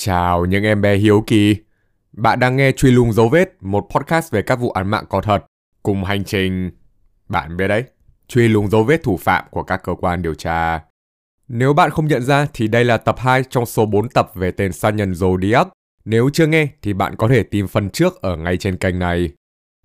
[0.00, 1.56] Chào những em bé hiếu kỳ.
[2.12, 5.20] Bạn đang nghe Truy lùng dấu vết, một podcast về các vụ án mạng có
[5.20, 5.44] thật,
[5.82, 6.70] cùng hành trình...
[7.28, 7.84] Bạn biết đấy,
[8.28, 10.80] truy lùng dấu vết thủ phạm của các cơ quan điều tra.
[11.48, 14.50] Nếu bạn không nhận ra thì đây là tập 2 trong số 4 tập về
[14.50, 15.66] tên sát nhân Zodiac.
[16.04, 19.30] Nếu chưa nghe thì bạn có thể tìm phần trước ở ngay trên kênh này.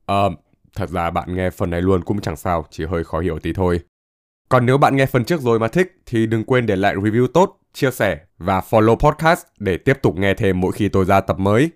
[0.05, 0.29] Ờ,
[0.75, 3.53] thật ra bạn nghe phần này luôn cũng chẳng sao, chỉ hơi khó hiểu tí
[3.53, 3.79] thôi.
[4.49, 7.27] Còn nếu bạn nghe phần trước rồi mà thích thì đừng quên để lại review
[7.27, 11.21] tốt, chia sẻ và follow podcast để tiếp tục nghe thêm mỗi khi tôi ra
[11.21, 11.69] tập mới.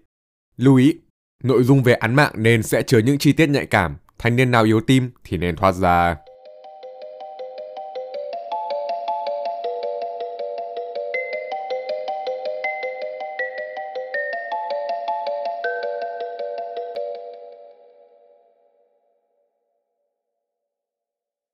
[0.57, 0.93] Lưu ý,
[1.43, 4.51] nội dung về án mạng nên sẽ chứa những chi tiết nhạy cảm, thanh niên
[4.51, 6.15] nào yếu tim thì nên thoát ra.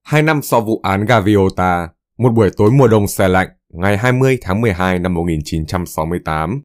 [0.04, 4.38] Hai năm sau vụ án Gaviota, một buổi tối mùa đông xe lạnh, ngày 20
[4.42, 6.62] tháng 12 năm 1968,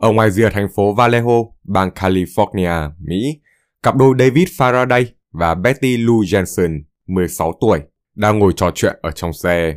[0.00, 3.40] ở ngoài rìa thành phố Vallejo, bang California, Mỹ,
[3.82, 7.80] cặp đôi David Faraday và Betty Lou Jensen, 16 tuổi,
[8.14, 9.76] đang ngồi trò chuyện ở trong xe.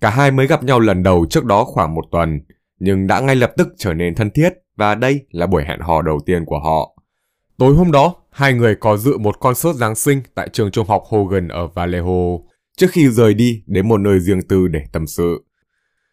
[0.00, 2.40] Cả hai mới gặp nhau lần đầu trước đó khoảng một tuần,
[2.78, 6.02] nhưng đã ngay lập tức trở nên thân thiết và đây là buổi hẹn hò
[6.02, 7.02] đầu tiên của họ.
[7.58, 11.02] Tối hôm đó, hai người có dự một concert Giáng sinh tại trường trung học
[11.08, 12.40] Hogan ở Vallejo
[12.76, 15.44] trước khi rời đi đến một nơi riêng tư để tâm sự.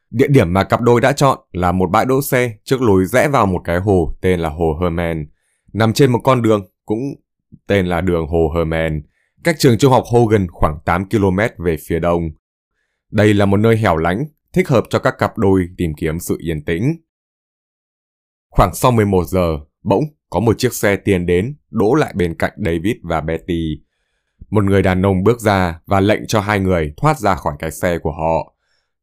[0.09, 3.27] Địa điểm mà cặp đôi đã chọn là một bãi đỗ xe trước lối rẽ
[3.27, 5.25] vào một cái hồ tên là Hồ Herman,
[5.73, 6.99] nằm trên một con đường cũng
[7.67, 9.01] tên là đường Hồ Herman,
[9.43, 12.21] cách trường trung học Hogan khoảng 8 km về phía đông.
[13.11, 16.37] Đây là một nơi hẻo lánh, thích hợp cho các cặp đôi tìm kiếm sự
[16.39, 16.83] yên tĩnh.
[18.49, 22.53] Khoảng sau 11 giờ, bỗng có một chiếc xe tiền đến, đỗ lại bên cạnh
[22.65, 23.81] David và Betty.
[24.49, 27.71] Một người đàn ông bước ra và lệnh cho hai người thoát ra khỏi cái
[27.71, 28.53] xe của họ.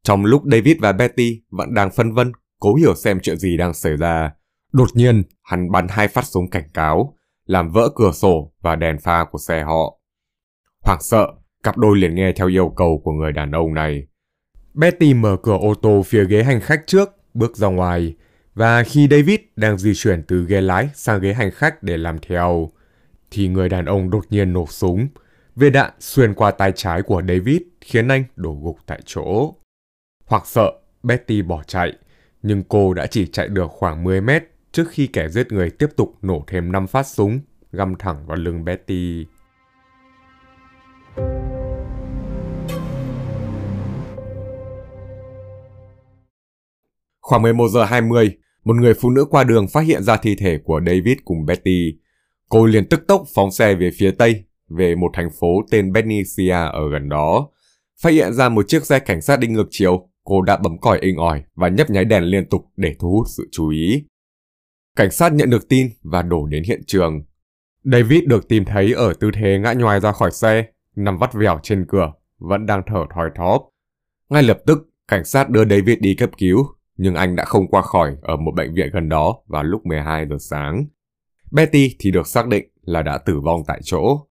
[0.03, 3.75] Trong lúc David và Betty vẫn đang phân vân, cố hiểu xem chuyện gì đang
[3.75, 4.31] xảy ra,
[4.73, 7.17] đột nhiên hắn bắn hai phát súng cảnh cáo,
[7.47, 10.01] làm vỡ cửa sổ và đèn pha của xe họ.
[10.81, 11.29] Hoảng sợ,
[11.63, 14.07] cặp đôi liền nghe theo yêu cầu của người đàn ông này.
[14.75, 18.15] Betty mở cửa ô tô phía ghế hành khách trước, bước ra ngoài,
[18.55, 22.19] và khi David đang di chuyển từ ghế lái sang ghế hành khách để làm
[22.19, 22.71] theo,
[23.31, 25.09] thì người đàn ông đột nhiên nổ súng.
[25.57, 29.55] Viên đạn xuyên qua tay trái của David khiến anh đổ gục tại chỗ.
[30.27, 30.73] Hoặc sợ,
[31.03, 31.93] Betty bỏ chạy,
[32.43, 35.89] nhưng cô đã chỉ chạy được khoảng 10 mét trước khi kẻ giết người tiếp
[35.97, 37.41] tục nổ thêm 5 phát súng,
[37.73, 39.27] găm thẳng vào lưng Betty.
[47.21, 50.59] Khoảng 11 giờ 20, một người phụ nữ qua đường phát hiện ra thi thể
[50.65, 51.93] của David cùng Betty.
[52.49, 56.53] Cô liền tức tốc phóng xe về phía tây, về một thành phố tên Benicia
[56.73, 57.49] ở gần đó.
[58.01, 60.99] Phát hiện ra một chiếc xe cảnh sát đi ngược chiều, cô đã bấm còi
[60.99, 64.05] inh ỏi và nhấp nháy đèn liên tục để thu hút sự chú ý.
[64.97, 67.23] Cảnh sát nhận được tin và đổ đến hiện trường.
[67.85, 70.67] David được tìm thấy ở tư thế ngã nhoài ra khỏi xe,
[70.97, 73.69] nằm vắt vẻo trên cửa, vẫn đang thở thòi thóp.
[74.29, 76.67] Ngay lập tức, cảnh sát đưa David đi cấp cứu,
[76.97, 80.27] nhưng anh đã không qua khỏi ở một bệnh viện gần đó vào lúc 12
[80.31, 80.87] giờ sáng.
[81.51, 84.27] Betty thì được xác định là đã tử vong tại chỗ.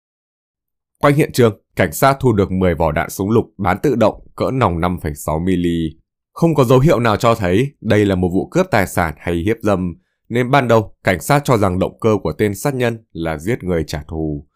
[1.00, 4.28] Quanh hiện trường, cảnh sát thu được 10 vỏ đạn súng lục bán tự động
[4.36, 5.90] cỡ nòng 5,6mm.
[6.34, 9.36] Không có dấu hiệu nào cho thấy đây là một vụ cướp tài sản hay
[9.36, 9.94] hiếp dâm,
[10.30, 13.64] nên ban đầu cảnh sát cho rằng động cơ của tên sát nhân là giết
[13.64, 14.48] người trả thù.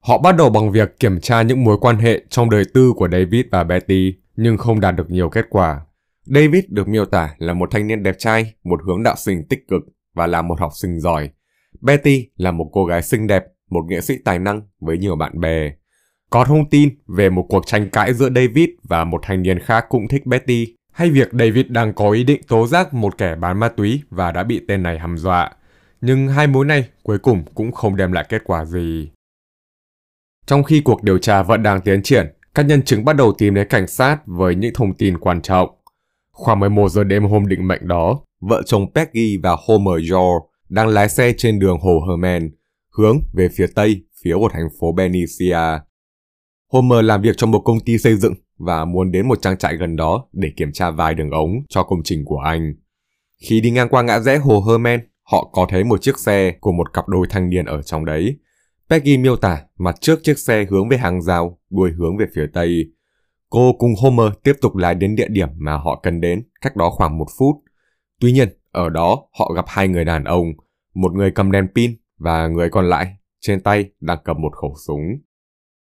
[0.00, 3.08] Họ bắt đầu bằng việc kiểm tra những mối quan hệ trong đời tư của
[3.12, 5.80] David và Betty, nhưng không đạt được nhiều kết quả.
[6.26, 9.68] David được miêu tả là một thanh niên đẹp trai, một hướng đạo sinh tích
[9.68, 9.82] cực
[10.14, 11.30] và là một học sinh giỏi.
[11.80, 15.40] Betty là một cô gái xinh đẹp, một nghệ sĩ tài năng với nhiều bạn
[15.40, 15.72] bè.
[16.30, 19.86] Có thông tin về một cuộc tranh cãi giữa David và một thanh niên khác
[19.88, 23.60] cũng thích Betty, hay việc David đang có ý định tố giác một kẻ bán
[23.60, 25.50] ma túy và đã bị tên này hăm dọa.
[26.00, 29.10] Nhưng hai mối này cuối cùng cũng không đem lại kết quả gì.
[30.46, 33.54] Trong khi cuộc điều tra vẫn đang tiến triển, các nhân chứng bắt đầu tìm
[33.54, 35.68] đến cảnh sát với những thông tin quan trọng.
[36.36, 40.88] Khoảng 11 giờ đêm hôm định mệnh đó, vợ chồng Peggy và Homer George đang
[40.88, 42.50] lái xe trên đường Hồ Herman,
[42.98, 45.78] hướng về phía tây, phía của thành phố Benicia.
[46.72, 49.76] Homer làm việc trong một công ty xây dựng và muốn đến một trang trại
[49.76, 52.74] gần đó để kiểm tra vài đường ống cho công trình của anh.
[53.48, 56.72] Khi đi ngang qua ngã rẽ Hồ Herman, họ có thấy một chiếc xe của
[56.72, 58.38] một cặp đôi thanh niên ở trong đấy.
[58.90, 62.46] Peggy miêu tả mặt trước chiếc xe hướng về hàng rào, đuôi hướng về phía
[62.52, 62.84] tây.
[63.50, 66.90] Cô cùng Homer tiếp tục lái đến địa điểm mà họ cần đến, cách đó
[66.90, 67.56] khoảng một phút.
[68.20, 70.46] Tuy nhiên, ở đó họ gặp hai người đàn ông,
[70.94, 74.74] một người cầm đèn pin và người còn lại trên tay đang cầm một khẩu
[74.86, 75.02] súng.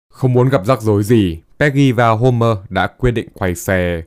[0.08, 4.02] Không muốn gặp rắc rối gì, Peggy và Homer đã quyết định quay xe.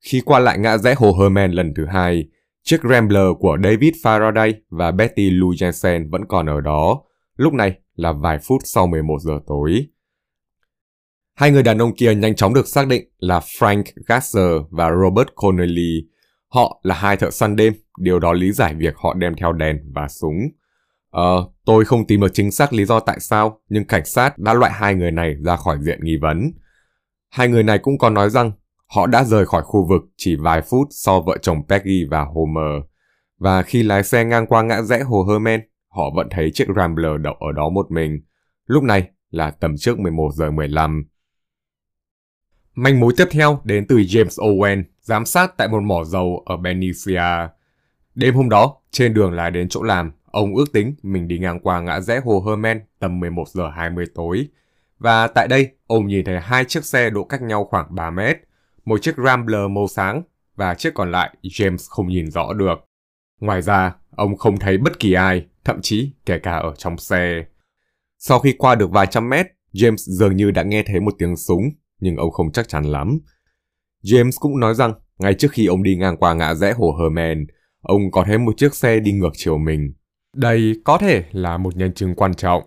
[0.00, 2.24] Khi qua lại ngã rẽ hồ Herman lần thứ hai,
[2.62, 7.02] Chiếc Rambler của David Faraday và Betty Lou Jensen vẫn còn ở đó,
[7.36, 9.86] lúc này là vài phút sau 11 giờ tối.
[11.38, 15.28] Hai người đàn ông kia nhanh chóng được xác định là Frank Gasser và Robert
[15.34, 16.06] Connelly.
[16.48, 19.76] Họ là hai thợ săn đêm, điều đó lý giải việc họ đem theo đèn
[19.94, 20.34] và súng.
[21.10, 24.54] Ờ, tôi không tìm được chính xác lý do tại sao, nhưng cảnh sát đã
[24.54, 26.52] loại hai người này ra khỏi diện nghi vấn.
[27.30, 28.52] Hai người này cũng còn nói rằng
[28.86, 32.82] họ đã rời khỏi khu vực chỉ vài phút sau vợ chồng Peggy và Homer.
[33.38, 37.20] Và khi lái xe ngang qua ngã rẽ hồ Herman, họ vẫn thấy chiếc Rambler
[37.20, 38.20] đậu ở đó một mình.
[38.66, 41.04] Lúc này là tầm trước 11 giờ 15.
[42.80, 46.56] Manh mối tiếp theo đến từ James Owen, giám sát tại một mỏ dầu ở
[46.56, 47.48] Benicia.
[48.14, 51.60] Đêm hôm đó, trên đường lái đến chỗ làm, ông ước tính mình đi ngang
[51.60, 54.48] qua ngã rẽ hồ Herman tầm 11 giờ 20 tối.
[54.98, 58.36] Và tại đây, ông nhìn thấy hai chiếc xe đỗ cách nhau khoảng 3 mét,
[58.84, 60.22] một chiếc Rambler màu sáng
[60.56, 62.84] và chiếc còn lại James không nhìn rõ được.
[63.40, 67.44] Ngoài ra, ông không thấy bất kỳ ai, thậm chí kể cả ở trong xe.
[68.18, 71.36] Sau khi qua được vài trăm mét, James dường như đã nghe thấy một tiếng
[71.36, 73.18] súng nhưng ông không chắc chắn lắm.
[74.04, 77.46] James cũng nói rằng, ngay trước khi ông đi ngang qua ngã rẽ hồ Herman,
[77.82, 79.92] ông có thấy một chiếc xe đi ngược chiều mình.
[80.36, 82.62] Đây có thể là một nhân chứng quan trọng.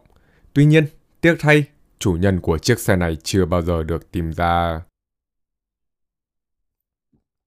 [0.54, 0.86] Tuy nhiên,
[1.22, 1.63] tiếc thay,
[2.00, 4.81] chủ nhân của chiếc xe này chưa bao giờ được tìm ra.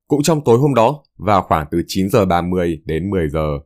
[0.09, 3.59] Cũng trong tối hôm đó, vào khoảng từ 9 giờ 30 đến 10 giờ,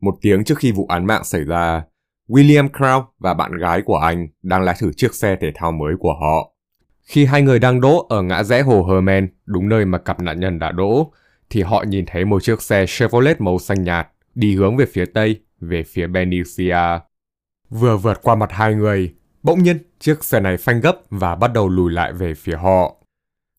[0.00, 1.84] một tiếng trước khi vụ án mạng xảy ra,
[2.28, 5.94] William Crown và bạn gái của anh đang lái thử chiếc xe thể thao mới
[5.98, 6.55] của họ.
[7.06, 10.40] Khi hai người đang đỗ ở ngã rẽ hồ Herman, đúng nơi mà cặp nạn
[10.40, 11.12] nhân đã đỗ,
[11.50, 15.04] thì họ nhìn thấy một chiếc xe Chevrolet màu xanh nhạt đi hướng về phía
[15.06, 16.98] tây, về phía Benicia.
[17.70, 21.52] Vừa vượt qua mặt hai người, bỗng nhiên chiếc xe này phanh gấp và bắt
[21.52, 22.96] đầu lùi lại về phía họ.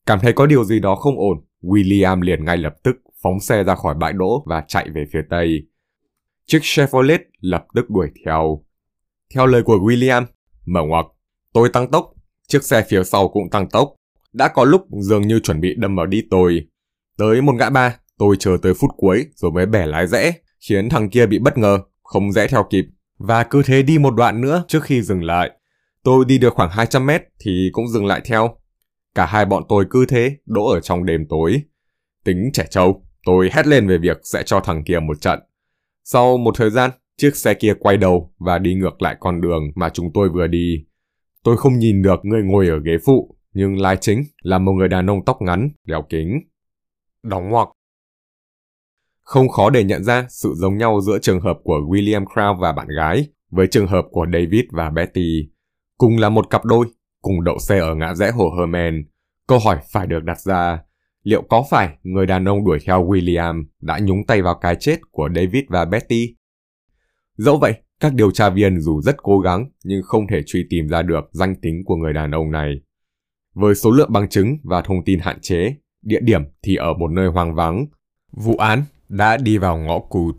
[0.06, 3.64] Cảm thấy có điều gì đó không ổn, William liền ngay lập tức phóng xe
[3.64, 5.68] ra khỏi bãi đỗ và chạy về phía tây.
[6.46, 8.64] Chiếc Chevrolet lập tức đuổi theo.
[9.36, 10.26] Theo lời của William,
[10.66, 11.06] mở ngoặc,
[11.54, 12.14] tôi tăng tốc
[12.48, 13.94] Chiếc xe phía sau cũng tăng tốc.
[14.34, 16.68] Đã có lúc dường như chuẩn bị đâm vào đi tôi.
[17.18, 20.90] Tới một ngã ba, tôi chờ tới phút cuối rồi mới bẻ lái rẽ, khiến
[20.90, 22.86] thằng kia bị bất ngờ, không rẽ theo kịp.
[23.18, 25.52] Và cứ thế đi một đoạn nữa trước khi dừng lại.
[26.04, 28.56] Tôi đi được khoảng 200 mét thì cũng dừng lại theo.
[29.16, 31.62] Cả hai bọn tôi cứ thế, đỗ ở trong đêm tối.
[32.24, 35.40] Tính trẻ trâu, tôi hét lên về việc sẽ cho thằng kia một trận.
[36.04, 39.64] Sau một thời gian, chiếc xe kia quay đầu và đi ngược lại con đường
[39.76, 40.86] mà chúng tôi vừa đi.
[41.48, 44.88] Tôi không nhìn được người ngồi ở ghế phụ, nhưng lái chính là một người
[44.88, 46.40] đàn ông tóc ngắn, đeo kính.
[47.24, 47.68] Đóng ngoặc.
[49.22, 52.72] Không khó để nhận ra sự giống nhau giữa trường hợp của William Crown và
[52.72, 55.50] bạn gái với trường hợp của David và Betty.
[55.98, 56.86] Cùng là một cặp đôi,
[57.22, 59.04] cùng đậu xe ở ngã rẽ hồ Herman.
[59.48, 60.80] Câu hỏi phải được đặt ra,
[61.24, 64.98] liệu có phải người đàn ông đuổi theo William đã nhúng tay vào cái chết
[65.12, 66.36] của David và Betty?
[67.38, 70.88] Dẫu vậy, các điều tra viên dù rất cố gắng nhưng không thể truy tìm
[70.88, 72.82] ra được danh tính của người đàn ông này.
[73.56, 77.12] Với số lượng bằng chứng và thông tin hạn chế, địa điểm thì ở một
[77.12, 77.86] nơi hoang vắng,
[78.32, 80.36] vụ án đã đi vào ngõ cụt.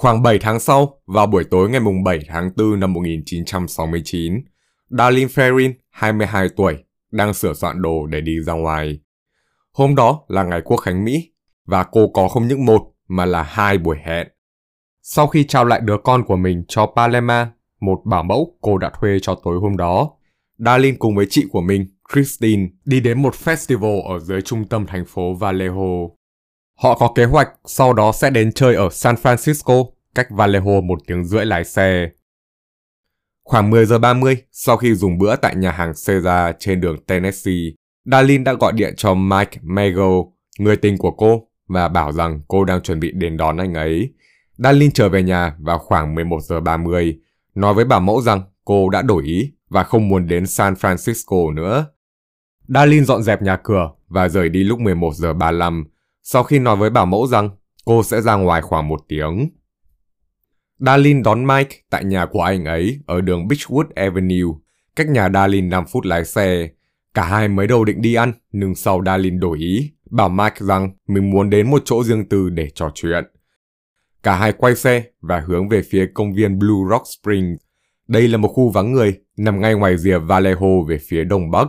[0.00, 4.42] Khoảng 7 tháng sau, vào buổi tối ngày 7 tháng 4 năm 1969,
[4.90, 9.00] Darlene Ferrin, 22 tuổi, đang sửa soạn đồ để đi ra ngoài.
[9.72, 11.32] Hôm đó là ngày quốc khánh Mỹ,
[11.66, 14.28] và cô có không những một mà là hai buổi hẹn.
[15.02, 18.90] Sau khi trao lại đứa con của mình cho Palema, một bảo mẫu cô đã
[19.00, 20.10] thuê cho tối hôm đó,
[20.58, 24.86] Darlene cùng với chị của mình, Christine, đi đến một festival ở dưới trung tâm
[24.86, 26.19] thành phố Vallejo.
[26.82, 30.98] Họ có kế hoạch sau đó sẽ đến chơi ở San Francisco, cách Vallejo một
[31.06, 32.10] tiếng rưỡi lái xe.
[33.44, 37.70] Khoảng 10 giờ 30, sau khi dùng bữa tại nhà hàng Caesar trên đường Tennessee,
[38.04, 40.10] Darlene đã gọi điện cho Mike Mago,
[40.58, 44.12] người tình của cô, và bảo rằng cô đang chuẩn bị đến đón anh ấy.
[44.58, 47.18] Darlene trở về nhà vào khoảng 11 giờ 30,
[47.54, 51.54] nói với bà mẫu rằng cô đã đổi ý và không muốn đến San Francisco
[51.54, 51.86] nữa.
[52.68, 55.84] Darlene dọn dẹp nhà cửa và rời đi lúc 11 giờ 35,
[56.32, 57.50] sau khi nói với bảo mẫu rằng
[57.84, 59.48] cô sẽ ra ngoài khoảng một tiếng.
[60.78, 64.58] Darlin đón Mike tại nhà của anh ấy ở đường Beachwood Avenue,
[64.96, 66.68] cách nhà Darlin 5 phút lái xe.
[67.14, 70.90] Cả hai mới đầu định đi ăn, nhưng sau Darlin đổi ý, bảo Mike rằng
[71.06, 73.24] mình muốn đến một chỗ riêng tư để trò chuyện.
[74.22, 77.60] Cả hai quay xe và hướng về phía công viên Blue Rock Springs.
[78.08, 81.68] Đây là một khu vắng người, nằm ngay ngoài rìa Vallejo về phía đông bắc.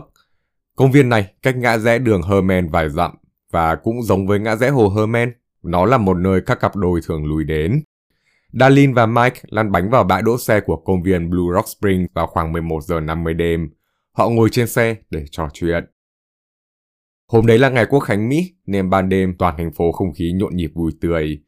[0.76, 3.12] Công viên này cách ngã rẽ đường Herman vài dặm
[3.52, 5.32] và cũng giống với ngã rẽ hồ Herman,
[5.62, 7.82] nó là một nơi các cặp đôi thường lùi đến.
[8.52, 12.06] Darlene và Mike lăn bánh vào bãi đỗ xe của công viên Blue Rock Spring
[12.14, 13.70] vào khoảng 11 giờ 50 đêm.
[14.12, 15.84] Họ ngồi trên xe để trò chuyện.
[17.32, 20.32] Hôm đấy là ngày quốc khánh Mỹ, nên ban đêm toàn thành phố không khí
[20.32, 21.38] nhộn nhịp vui tươi.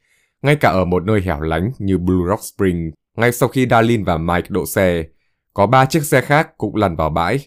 [0.43, 4.05] Ngay cả ở một nơi hẻo lánh như Blue Rock Spring, ngay sau khi Darlene
[4.05, 5.05] và Mike đỗ xe,
[5.55, 7.39] có ba chiếc xe khác cũng lăn vào bãi.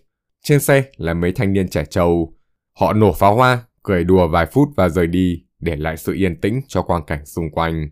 [0.43, 2.33] Trên xe là mấy thanh niên trẻ trâu.
[2.79, 6.41] Họ nổ pháo hoa, cười đùa vài phút và rời đi, để lại sự yên
[6.41, 7.89] tĩnh cho quang cảnh xung quanh.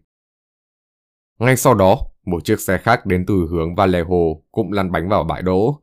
[1.39, 5.23] Ngay sau đó, một chiếc xe khác đến từ hướng Vallejo cũng lăn bánh vào
[5.23, 5.81] bãi đỗ.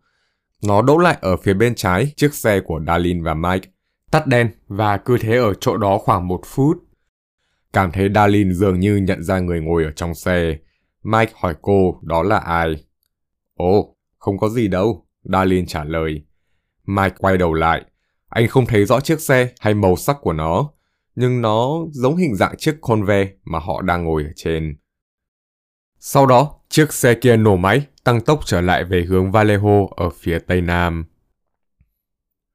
[0.64, 3.70] Nó đỗ lại ở phía bên trái chiếc xe của Darlene và Mike,
[4.10, 6.76] tắt đèn và cứ thế ở chỗ đó khoảng một phút.
[7.72, 10.58] Cảm thấy Darlene dường như nhận ra người ngồi ở trong xe.
[11.02, 12.84] Mike hỏi cô đó là ai.
[13.54, 16.24] Ồ, không có gì đâu, Darlene trả lời.
[16.86, 17.84] Mike quay đầu lại.
[18.32, 20.70] Anh không thấy rõ chiếc xe hay màu sắc của nó,
[21.14, 24.76] nhưng nó giống hình dạng chiếc Conve mà họ đang ngồi ở trên.
[25.98, 30.10] Sau đó, chiếc xe kia nổ máy, tăng tốc trở lại về hướng Vallejo ở
[30.10, 31.04] phía tây nam.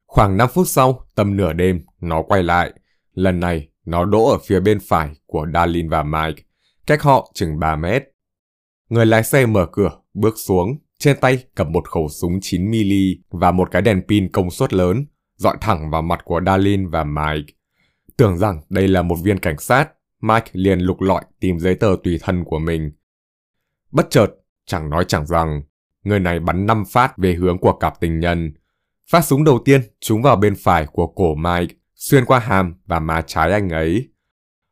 [0.08, 2.74] Khoảng 5 phút sau, tầm nửa đêm, nó quay lại.
[3.14, 6.44] Lần này, nó đỗ ở phía bên phải của Darlene và Mike,
[6.88, 8.04] cách họ chừng 3 mét.
[8.90, 13.52] Người lái xe mở cửa, bước xuống, trên tay cầm một khẩu súng 9mm và
[13.52, 15.06] một cái đèn pin công suất lớn,
[15.38, 17.54] dọi thẳng vào mặt của Darlene và Mike.
[18.18, 19.90] Tưởng rằng đây là một viên cảnh sát,
[20.22, 22.92] Mike liền lục lọi tìm giấy tờ tùy thân của mình.
[23.92, 24.28] Bất chợt,
[24.66, 25.62] chẳng nói chẳng rằng,
[26.04, 28.54] người này bắn 5 phát về hướng của cặp tình nhân.
[29.10, 33.00] Phát súng đầu tiên trúng vào bên phải của cổ Mike, xuyên qua hàm và
[33.00, 34.10] má trái anh ấy.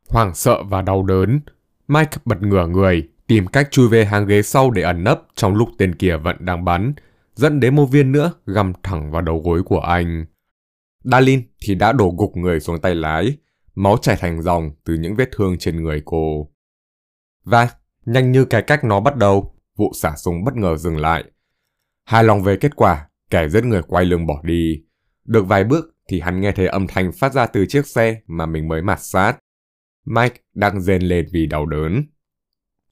[0.08, 1.40] Hoảng sợ và đau đớn,
[1.88, 5.54] Mike bật ngửa người, tìm cách chui về hàng ghế sau để ẩn nấp trong
[5.54, 6.94] lúc tên kia vẫn đang bắn,
[7.34, 10.26] dẫn đến một viên nữa găm thẳng vào đầu gối của anh.
[11.12, 13.36] Dalin thì đã đổ gục người xuống tay lái,
[13.74, 16.50] máu chảy thành dòng từ những vết thương trên người cô.
[17.44, 17.68] Và,
[18.06, 21.24] nhanh như cái cách nó bắt đầu, vụ xả súng bất ngờ dừng lại.
[22.04, 24.82] Hài lòng về kết quả, kẻ giết người quay lưng bỏ đi.
[25.24, 28.46] Được vài bước thì hắn nghe thấy âm thanh phát ra từ chiếc xe mà
[28.46, 29.38] mình mới mạt sát.
[30.06, 32.04] Mike đang rên lên vì đau đớn.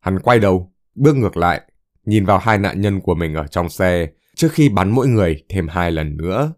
[0.01, 1.63] Hắn quay đầu, bước ngược lại,
[2.05, 5.45] nhìn vào hai nạn nhân của mình ở trong xe trước khi bắn mỗi người
[5.49, 6.53] thêm hai lần nữa.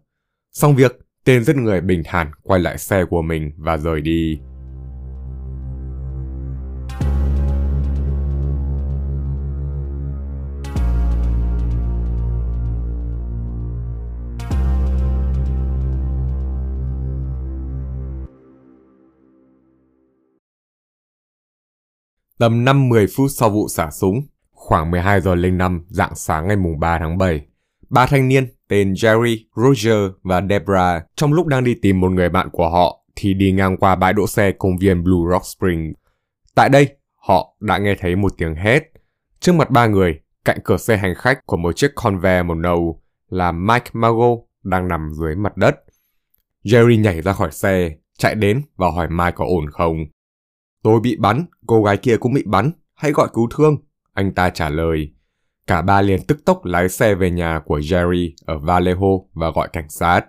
[0.51, 4.39] Xong việc, tên giết người bình thản quay lại xe của mình và rời đi.
[22.39, 26.79] Tầm 5-10 phút sau vụ xả súng, khoảng 12 giờ 05 dạng sáng ngày mùng
[26.79, 27.45] 3 tháng 7,
[27.89, 32.29] ba thanh niên tên Jerry, Roger và Debra trong lúc đang đi tìm một người
[32.29, 35.93] bạn của họ thì đi ngang qua bãi đỗ xe công viên Blue Rock Spring.
[36.55, 38.83] Tại đây, họ đã nghe thấy một tiếng hét.
[39.39, 43.01] Trước mặt ba người, cạnh cửa xe hành khách của một chiếc Convair màu nâu
[43.29, 44.29] là Mike Mago
[44.63, 45.75] đang nằm dưới mặt đất.
[46.63, 49.97] Jerry nhảy ra khỏi xe, chạy đến và hỏi Mike có ổn không.
[50.83, 53.77] Tôi bị bắn, cô gái kia cũng bị bắn, hãy gọi cứu thương.
[54.13, 55.13] Anh ta trả lời.
[55.67, 59.69] Cả ba liền tức tốc lái xe về nhà của Jerry ở Vallejo và gọi
[59.73, 60.21] cảnh sát.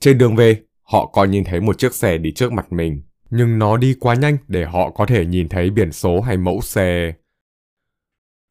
[0.00, 3.58] Trên đường về, họ còn nhìn thấy một chiếc xe đi trước mặt mình, nhưng
[3.58, 7.12] nó đi quá nhanh để họ có thể nhìn thấy biển số hay mẫu xe.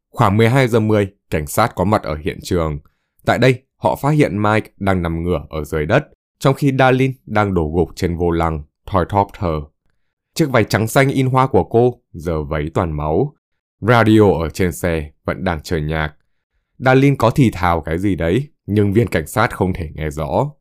[0.09, 2.79] Khoảng 12 giờ 10, cảnh sát có mặt ở hiện trường.
[3.25, 6.03] Tại đây, họ phát hiện Mike đang nằm ngửa ở dưới đất,
[6.39, 9.61] trong khi Darlene đang đổ gục trên vô lăng, thoi thóp thở.
[10.33, 13.35] Chiếc váy trắng xanh in hoa của cô giờ vấy toàn máu.
[13.81, 16.13] Radio ở trên xe vẫn đang chơi nhạc.
[16.85, 20.51] Dalin có thì thào cái gì đấy, nhưng viên cảnh sát không thể nghe rõ.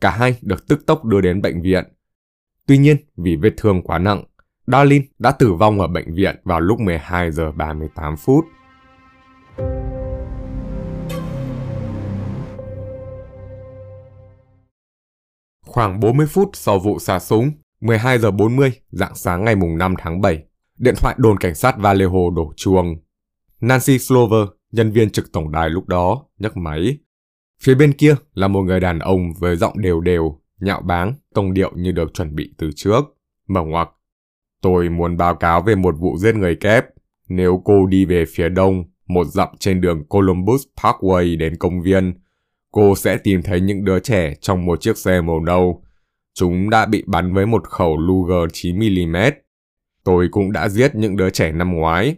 [0.00, 1.84] Cả hai được tức tốc đưa đến bệnh viện.
[2.66, 4.24] Tuy nhiên, vì vết thương quá nặng,
[4.66, 8.44] Darlin đã tử vong ở bệnh viện vào lúc 12 giờ 38 phút.
[15.66, 19.94] Khoảng 40 phút sau vụ xả súng, 12 giờ 40, dạng sáng ngày mùng 5
[19.98, 20.44] tháng 7,
[20.78, 22.96] điện thoại đồn cảnh sát Vallejo đổ chuông.
[23.60, 26.98] Nancy Slover, nhân viên trực tổng đài lúc đó, nhấc máy.
[27.62, 31.54] Phía bên kia là một người đàn ông với giọng đều đều, nhạo báng, tông
[31.54, 33.00] điệu như được chuẩn bị từ trước.
[33.48, 33.88] Mở ngoặc.
[34.62, 36.84] Tôi muốn báo cáo về một vụ giết người kép.
[37.28, 42.14] Nếu cô đi về phía đông, một dặm trên đường Columbus Parkway đến công viên,
[42.70, 45.82] cô sẽ tìm thấy những đứa trẻ trong một chiếc xe màu nâu
[46.38, 49.32] Chúng đã bị bắn với một khẩu Luger 9mm.
[50.04, 52.16] Tôi cũng đã giết những đứa trẻ năm ngoái.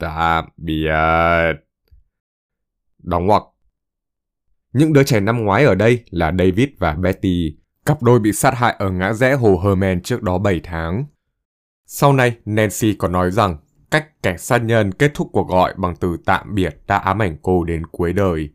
[0.00, 0.86] Dạ, tạm biệt.
[0.86, 1.52] Ờ,
[3.02, 3.42] đóng ngoặc.
[4.72, 8.54] Những đứa trẻ năm ngoái ở đây là David và Betty, cặp đôi bị sát
[8.54, 11.04] hại ở ngã rẽ hồ Herman trước đó 7 tháng.
[11.86, 13.56] Sau này, Nancy có nói rằng
[13.90, 17.36] cách kẻ sát nhân kết thúc cuộc gọi bằng từ tạm biệt đã ám ảnh
[17.42, 18.48] cô đến cuối đời.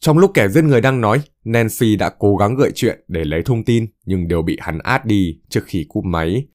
[0.00, 3.42] Trong lúc kẻ giết người đang nói, Nancy đã cố gắng gợi chuyện để lấy
[3.42, 6.46] thông tin nhưng đều bị hắn át đi trước khi cúp máy.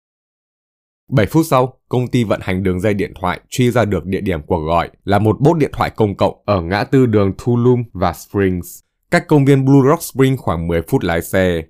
[1.09, 4.21] 7 phút sau, công ty vận hành đường dây điện thoại truy ra được địa
[4.21, 7.83] điểm cuộc gọi là một bốt điện thoại công cộng ở ngã tư đường Tulum
[7.93, 8.79] và Springs,
[9.11, 11.63] cách công viên Blue Rock Springs khoảng 10 phút lái xe.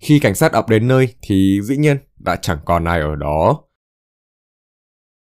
[0.00, 3.60] Khi cảnh sát ập đến nơi thì dĩ nhiên đã chẳng còn ai ở đó.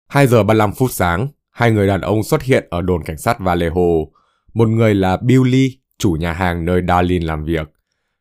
[0.08, 3.40] 2 giờ 35 phút sáng, hai người đàn ông xuất hiện ở đồn cảnh sát
[3.40, 4.06] Vallejo.
[4.54, 7.70] Một người là Billy, chủ nhà hàng nơi Darlene làm việc.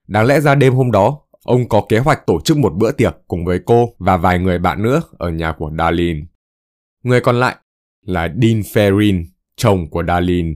[0.06, 3.16] Đáng lẽ ra đêm hôm đó, ông có kế hoạch tổ chức một bữa tiệc
[3.28, 6.20] cùng với cô và vài người bạn nữa ở nhà của Darlene.
[7.02, 7.56] Người còn lại
[8.06, 9.24] là Dean Ferrin,
[9.56, 10.54] chồng của Darlene.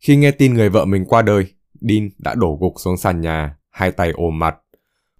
[0.00, 1.46] Khi nghe tin người vợ mình qua đời,
[1.80, 4.56] Dean đã đổ gục xuống sàn nhà, hai tay ôm mặt.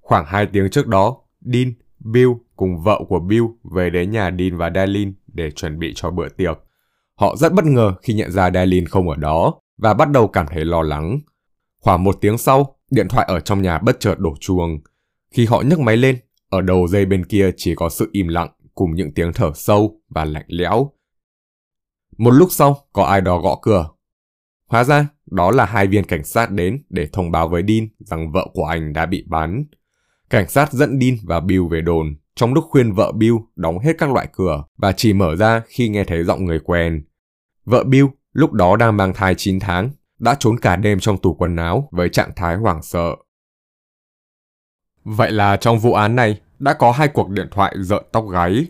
[0.01, 4.57] Khoảng hai tiếng trước đó, Dean, Bill cùng vợ của Bill về đến nhà Dean
[4.57, 6.59] và Darlene để chuẩn bị cho bữa tiệc.
[7.15, 10.47] Họ rất bất ngờ khi nhận ra Darlene không ở đó và bắt đầu cảm
[10.47, 11.19] thấy lo lắng.
[11.81, 14.79] Khoảng một tiếng sau, điện thoại ở trong nhà bất chợt đổ chuông.
[15.31, 18.51] Khi họ nhấc máy lên, ở đầu dây bên kia chỉ có sự im lặng
[18.75, 20.91] cùng những tiếng thở sâu và lạnh lẽo.
[22.19, 23.89] Một lúc sau, có ai đó gõ cửa.
[24.67, 28.33] Hóa ra, đó là hai viên cảnh sát đến để thông báo với Dean rằng
[28.33, 29.65] vợ của anh đã bị bắn.
[30.31, 33.93] Cảnh sát dẫn Dean và Bill về đồn, trong lúc khuyên vợ Bill đóng hết
[33.99, 37.05] các loại cửa và chỉ mở ra khi nghe thấy giọng người quen.
[37.65, 41.35] Vợ Bill lúc đó đang mang thai 9 tháng, đã trốn cả đêm trong tủ
[41.35, 43.17] quần áo với trạng thái hoảng sợ.
[45.05, 48.67] Vậy là trong vụ án này đã có hai cuộc điện thoại rợn tóc gáy.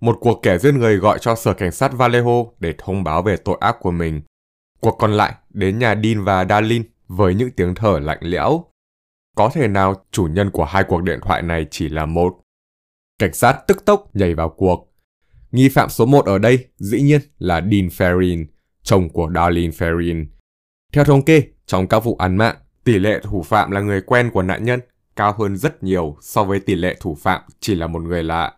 [0.00, 3.36] Một cuộc kẻ giết người gọi cho sở cảnh sát Vallejo để thông báo về
[3.36, 4.22] tội ác của mình.
[4.80, 8.64] Cuộc còn lại đến nhà Dean và Darlene với những tiếng thở lạnh lẽo.
[9.36, 12.38] Có thể nào chủ nhân của hai cuộc điện thoại này chỉ là một?
[13.18, 14.92] Cảnh sát tức tốc nhảy vào cuộc.
[15.52, 18.44] Nghi phạm số một ở đây dĩ nhiên là Dean Ferrin,
[18.82, 20.26] chồng của Darlene Ferrin.
[20.92, 24.30] Theo thống kê, trong các vụ án mạng, tỷ lệ thủ phạm là người quen
[24.30, 24.80] của nạn nhân
[25.16, 28.52] cao hơn rất nhiều so với tỷ lệ thủ phạm chỉ là một người lạ.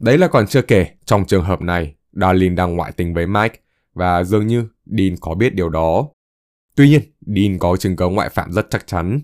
[0.00, 3.58] Đấy là còn chưa kể, trong trường hợp này, Darlene đang ngoại tình với Mike
[3.94, 6.08] và dường như Dean có biết điều đó.
[6.76, 9.20] Tuy nhiên, Dean có chứng cứ ngoại phạm rất chắc chắn.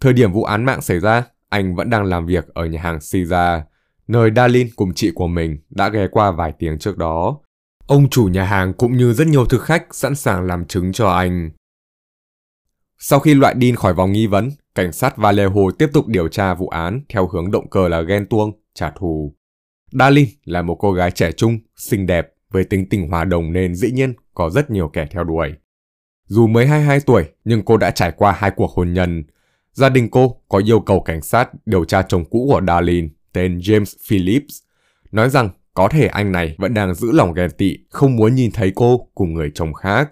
[0.00, 2.98] Thời điểm vụ án mạng xảy ra, anh vẫn đang làm việc ở nhà hàng
[3.12, 3.62] Caesar,
[4.08, 7.38] nơi Darlene cùng chị của mình đã ghé qua vài tiếng trước đó.
[7.86, 11.08] Ông chủ nhà hàng cũng như rất nhiều thực khách sẵn sàng làm chứng cho
[11.08, 11.50] anh.
[13.02, 16.54] Sau khi loại Dean khỏi vòng nghi vấn, cảnh sát Vallejo tiếp tục điều tra
[16.54, 19.34] vụ án theo hướng động cơ là ghen tuông, trả thù.
[19.92, 23.74] Darlene là một cô gái trẻ trung, xinh đẹp, với tính tình hòa đồng nên
[23.74, 25.52] dĩ nhiên có rất nhiều kẻ theo đuổi.
[26.26, 29.24] Dù mới 22 tuổi nhưng cô đã trải qua hai cuộc hôn nhân.
[29.72, 33.58] Gia đình cô có yêu cầu cảnh sát điều tra chồng cũ của Darlene tên
[33.58, 34.54] James Phillips,
[35.12, 38.50] nói rằng có thể anh này vẫn đang giữ lòng ghen tị, không muốn nhìn
[38.52, 40.10] thấy cô cùng người chồng khác.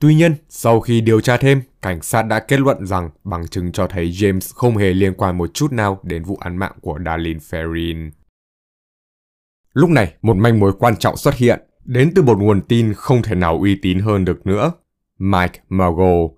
[0.00, 3.72] Tuy nhiên, sau khi điều tra thêm, cảnh sát đã kết luận rằng bằng chứng
[3.72, 6.98] cho thấy James không hề liên quan một chút nào đến vụ án mạng của
[7.04, 8.10] Darlene Ferrin.
[9.72, 13.22] Lúc này, một manh mối quan trọng xuất hiện, đến từ một nguồn tin không
[13.22, 14.72] thể nào uy tín hơn được nữa.
[15.18, 16.30] Mike Margot.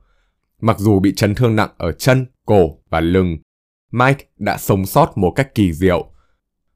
[0.61, 3.39] Mặc dù bị chấn thương nặng ở chân, cổ và lưng,
[3.93, 6.13] Mike đã sống sót một cách kỳ diệu.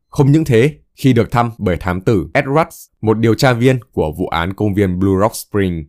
[0.09, 4.13] Không những thế, khi được thăm bởi thám tử Edwards, một điều tra viên của
[4.19, 5.85] vụ án công viên Blue Rock Spring,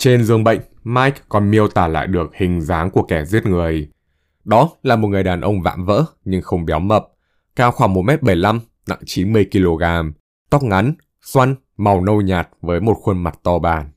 [0.00, 3.90] trên giường bệnh, Mike còn miêu tả lại được hình dáng của kẻ giết người.
[4.44, 7.06] Đó là một người đàn ông vạm vỡ nhưng không béo mập,
[7.56, 10.12] cao khoảng 1m75, nặng 90kg,
[10.50, 13.90] tóc ngắn, xoăn, màu nâu nhạt với một khuôn mặt to bản.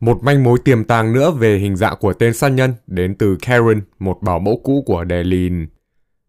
[0.00, 3.36] Một manh mối tiềm tàng nữa về hình dạng của tên sát nhân đến từ
[3.42, 5.66] Karen, một bảo mẫu cũ của Delin.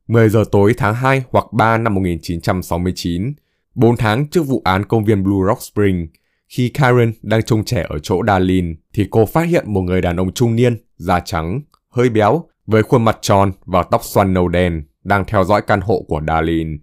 [0.07, 3.33] 10 giờ tối tháng 2 hoặc 3 năm 1969,
[3.75, 6.07] 4 tháng trước vụ án công viên Blue Rock Spring,
[6.53, 10.17] khi Karen đang trông trẻ ở chỗ Darlene, thì cô phát hiện một người đàn
[10.17, 14.47] ông trung niên, da trắng, hơi béo, với khuôn mặt tròn và tóc xoăn nâu
[14.47, 16.77] đen, đang theo dõi căn hộ của Darlene.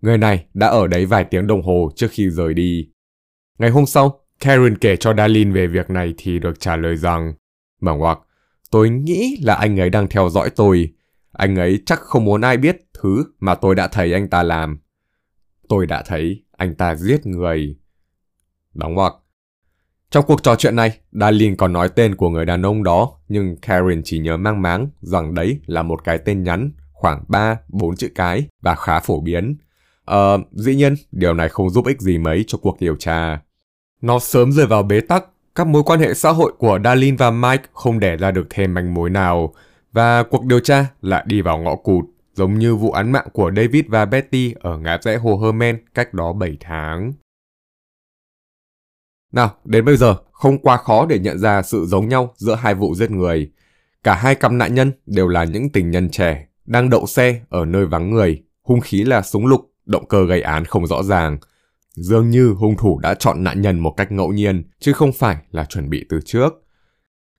[0.00, 2.88] Người này đã ở đấy vài tiếng đồng hồ trước khi rời đi.
[3.58, 7.34] Ngày hôm sau, Karen kể cho Darlene về việc này thì được trả lời rằng
[7.80, 8.18] Mở ngoặc,
[8.70, 10.92] tôi nghĩ là anh ấy đang theo dõi tôi.
[11.32, 14.78] Anh ấy chắc không muốn ai biết thứ mà tôi đã thấy anh ta làm.
[15.68, 17.76] Tôi đã thấy anh ta giết người.
[18.76, 19.14] Đóng ngoặc.
[20.10, 23.56] Trong cuộc trò chuyện này, Darlene còn nói tên của người đàn ông đó, nhưng
[23.56, 28.08] Karen chỉ nhớ mang máng rằng đấy là một cái tên nhắn, khoảng 3-4 chữ
[28.14, 29.56] cái và khá phổ biến.
[30.04, 33.40] Ờ, dĩ nhiên, điều này không giúp ích gì mấy cho cuộc điều tra.
[34.02, 37.30] Nó sớm rơi vào bế tắc, các mối quan hệ xã hội của Darlene và
[37.30, 39.54] Mike không đẻ ra được thêm manh mối nào,
[39.92, 43.50] và cuộc điều tra lại đi vào ngõ cụt, giống như vụ án mạng của
[43.56, 47.12] David và Betty ở ngã rẽ hồ Herman cách đó 7 tháng.
[49.32, 52.74] Nào, đến bây giờ, không quá khó để nhận ra sự giống nhau giữa hai
[52.74, 53.50] vụ giết người.
[54.02, 57.64] Cả hai cặp nạn nhân đều là những tình nhân trẻ, đang đậu xe ở
[57.64, 61.38] nơi vắng người, hung khí là súng lục, động cơ gây án không rõ ràng.
[61.94, 65.36] Dường như hung thủ đã chọn nạn nhân một cách ngẫu nhiên, chứ không phải
[65.50, 66.52] là chuẩn bị từ trước.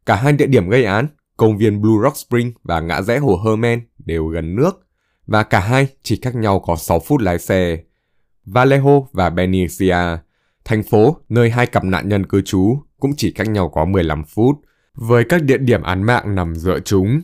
[0.05, 3.41] Cả hai địa điểm gây án, công viên Blue Rock Spring và ngã rẽ hồ
[3.45, 4.87] Herman đều gần nước,
[5.27, 7.77] và cả hai chỉ cách nhau có 6 phút lái xe.
[8.45, 10.17] Vallejo và Benicia,
[10.67, 14.23] thành phố nơi hai cặp nạn nhân cư trú, cũng chỉ cách nhau có 15
[14.23, 14.55] phút,
[14.93, 17.21] với các địa điểm án mạng nằm giữa chúng.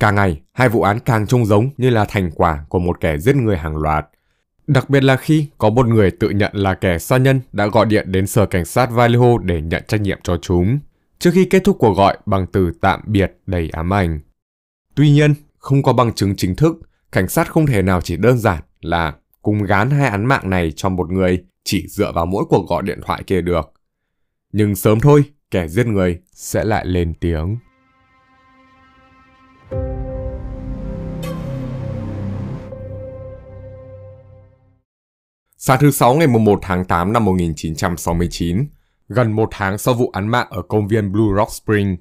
[0.00, 3.18] Càng ngày, hai vụ án càng trông giống như là thành quả của một kẻ
[3.18, 4.06] giết người hàng loạt.
[4.66, 7.86] Đặc biệt là khi có một người tự nhận là kẻ sát nhân đã gọi
[7.86, 10.78] điện đến sở cảnh sát Vallejo để nhận trách nhiệm cho chúng,
[11.18, 14.20] trước khi kết thúc cuộc gọi bằng từ tạm biệt đầy ám ảnh.
[14.94, 16.78] Tuy nhiên, không có bằng chứng chính thức,
[17.12, 20.72] cảnh sát không thể nào chỉ đơn giản là cùng gán hai án mạng này
[20.76, 23.72] cho một người chỉ dựa vào mỗi cuộc gọi điện thoại kia được.
[24.52, 27.56] Nhưng sớm thôi, kẻ giết người sẽ lại lên tiếng.
[35.64, 38.66] Sáng thứ Sáu ngày 1 tháng 8 năm 1969,
[39.08, 41.96] gần một tháng sau vụ án mạng ở công viên Blue Rock Spring,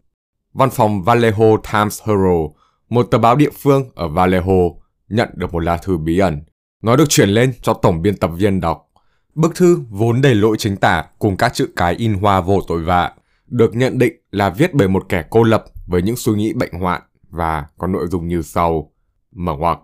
[0.53, 2.51] văn phòng Vallejo Times Herald,
[2.89, 4.75] một tờ báo địa phương ở Vallejo,
[5.09, 6.43] nhận được một lá thư bí ẩn.
[6.81, 8.90] Nó được chuyển lên cho tổng biên tập viên đọc.
[9.35, 12.83] Bức thư vốn đầy lỗi chính tả cùng các chữ cái in hoa vô tội
[12.83, 13.11] vạ,
[13.47, 16.73] được nhận định là viết bởi một kẻ cô lập với những suy nghĩ bệnh
[16.73, 18.91] hoạn và có nội dung như sau.
[19.31, 19.79] Mở ngoặc.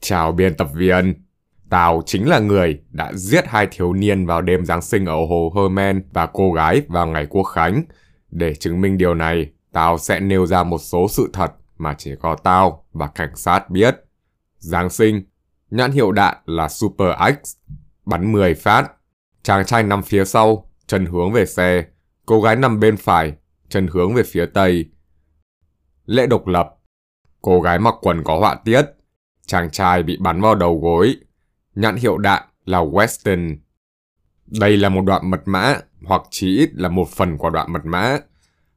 [0.00, 1.14] Chào biên tập viên.
[1.70, 5.52] Tao chính là người đã giết hai thiếu niên vào đêm Giáng sinh ở hồ
[5.56, 7.82] Herman và cô gái vào ngày Quốc Khánh.
[8.30, 12.10] Để chứng minh điều này, tao sẽ nêu ra một số sự thật mà chỉ
[12.20, 13.96] có tao và cảnh sát biết.
[14.58, 15.22] Giáng sinh,
[15.70, 17.08] nhãn hiệu đạn là Super
[17.44, 17.56] X,
[18.06, 18.92] bắn 10 phát.
[19.42, 21.84] Chàng trai nằm phía sau, chân hướng về xe.
[22.26, 23.34] Cô gái nằm bên phải,
[23.68, 24.90] chân hướng về phía tây.
[26.06, 26.68] Lễ độc lập,
[27.42, 28.82] cô gái mặc quần có họa tiết.
[29.46, 31.16] Chàng trai bị bắn vào đầu gối.
[31.74, 33.56] Nhãn hiệu đạn là Weston.
[34.46, 37.84] Đây là một đoạn mật mã, hoặc chỉ ít là một phần của đoạn mật
[37.84, 38.18] mã.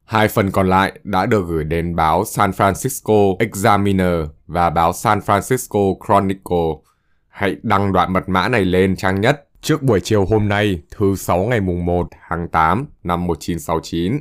[0.04, 5.18] Hai phần còn lại đã được gửi đến báo San Francisco Examiner và báo San
[5.18, 6.89] Francisco Chronicle.
[7.30, 11.16] Hãy đăng đoạn mật mã này lên trang nhất trước buổi chiều hôm nay, thứ
[11.16, 14.16] 6 ngày mùng 1 tháng 8 năm 1969.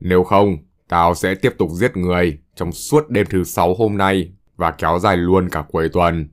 [0.00, 0.56] Nếu không,
[0.88, 4.98] tao sẽ tiếp tục giết người trong suốt đêm thứ 6 hôm nay và kéo
[4.98, 6.28] dài luôn cả cuối tuần.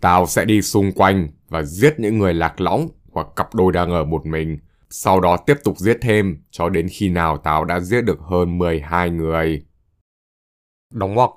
[0.00, 3.90] Tao sẽ đi xung quanh và giết những người lạc lõng hoặc cặp đôi đang
[3.90, 4.58] ở một mình
[4.90, 8.58] sau đó tiếp tục giết thêm cho đến khi nào tao đã giết được hơn
[8.58, 9.64] 12 người.
[10.94, 11.30] Đóng ngoặc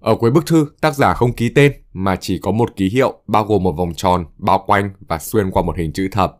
[0.00, 3.22] Ở cuối bức thư, tác giả không ký tên mà chỉ có một ký hiệu
[3.26, 6.36] bao gồm một vòng tròn, bao quanh và xuyên qua một hình chữ thập.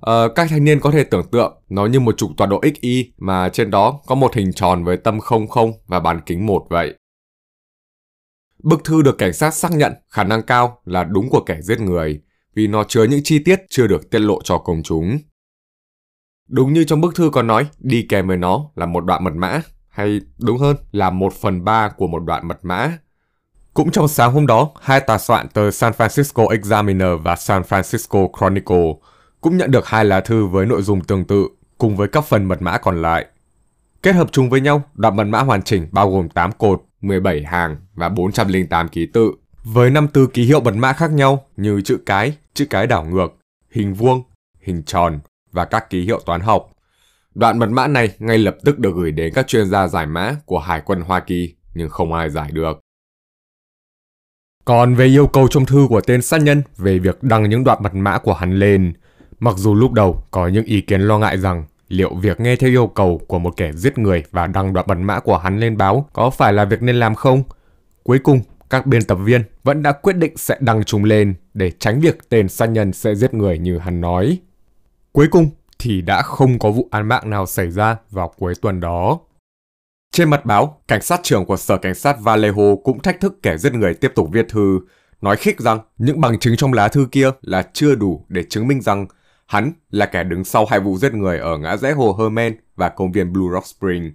[0.00, 3.12] Ờ, các thanh niên có thể tưởng tượng nó như một trục tọa độ XY
[3.18, 6.94] mà trên đó có một hình tròn với tâm 00 và bán kính 1 vậy.
[8.62, 11.80] Bức thư được cảnh sát xác nhận khả năng cao là đúng của kẻ giết
[11.80, 12.20] người
[12.54, 15.18] vì nó chứa những chi tiết chưa được tiết lộ cho công chúng.
[16.48, 19.34] Đúng như trong bức thư có nói, đi kèm với nó là một đoạn mật
[19.34, 22.98] mã, hay đúng hơn là một phần ba của một đoạn mật mã.
[23.74, 28.28] Cũng trong sáng hôm đó, hai tòa soạn tờ San Francisco Examiner và San Francisco
[28.38, 28.92] Chronicle
[29.40, 32.44] cũng nhận được hai lá thư với nội dung tương tự, cùng với các phần
[32.44, 33.26] mật mã còn lại.
[34.02, 37.42] Kết hợp chung với nhau, đoạn mật mã hoàn chỉnh bao gồm 8 cột, 17
[37.42, 39.32] hàng và 408 ký tự,
[39.64, 43.04] với năm từ ký hiệu mật mã khác nhau như chữ cái, chữ cái đảo
[43.04, 43.28] ngược,
[43.70, 44.22] hình vuông,
[44.60, 45.20] hình tròn,
[45.52, 46.70] và các ký hiệu toán học.
[47.34, 50.36] Đoạn mật mã này ngay lập tức được gửi đến các chuyên gia giải mã
[50.46, 52.80] của Hải quân Hoa Kỳ, nhưng không ai giải được.
[54.68, 57.82] Còn về yêu cầu trong thư của tên sát nhân về việc đăng những đoạn
[57.82, 58.92] mật mã của hắn lên,
[59.40, 62.70] mặc dù lúc đầu có những ý kiến lo ngại rằng liệu việc nghe theo
[62.70, 65.76] yêu cầu của một kẻ giết người và đăng đoạn mật mã của hắn lên
[65.76, 67.42] báo có phải là việc nên làm không?
[68.02, 71.70] Cuối cùng, các biên tập viên vẫn đã quyết định sẽ đăng chúng lên để
[71.78, 74.38] tránh việc tên sát nhân sẽ giết người như hắn nói.
[75.12, 78.80] Cuối cùng thì đã không có vụ án mạng nào xảy ra vào cuối tuần
[78.80, 79.18] đó.
[80.12, 83.56] Trên mặt báo, cảnh sát trưởng của sở cảnh sát Vallejo cũng thách thức kẻ
[83.56, 84.80] giết người tiếp tục viết thư,
[85.20, 88.68] nói khích rằng những bằng chứng trong lá thư kia là chưa đủ để chứng
[88.68, 89.06] minh rằng
[89.46, 92.88] hắn là kẻ đứng sau hai vụ giết người ở ngã rẽ hồ Herman và
[92.88, 94.12] công viên Blue Rock Spring.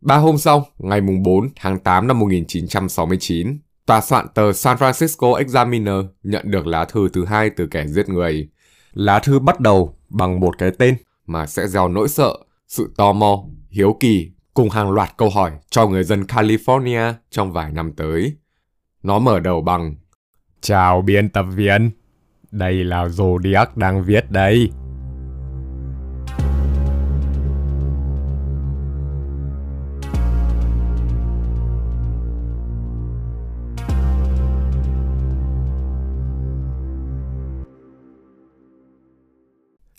[0.00, 6.04] Ba hôm sau, ngày 4 tháng 8 năm 1969, tòa soạn tờ San Francisco Examiner
[6.22, 8.48] nhận được lá thư thứ hai từ kẻ giết người.
[8.92, 13.12] Lá thư bắt đầu bằng một cái tên mà sẽ gieo nỗi sợ, sự tò
[13.12, 17.92] mò, hiếu kỳ cùng hàng loạt câu hỏi cho người dân California trong vài năm
[17.92, 18.36] tới.
[19.02, 19.94] Nó mở đầu bằng
[20.60, 21.90] Chào biên tập viên,
[22.50, 24.70] đây là Zodiac đang viết đây.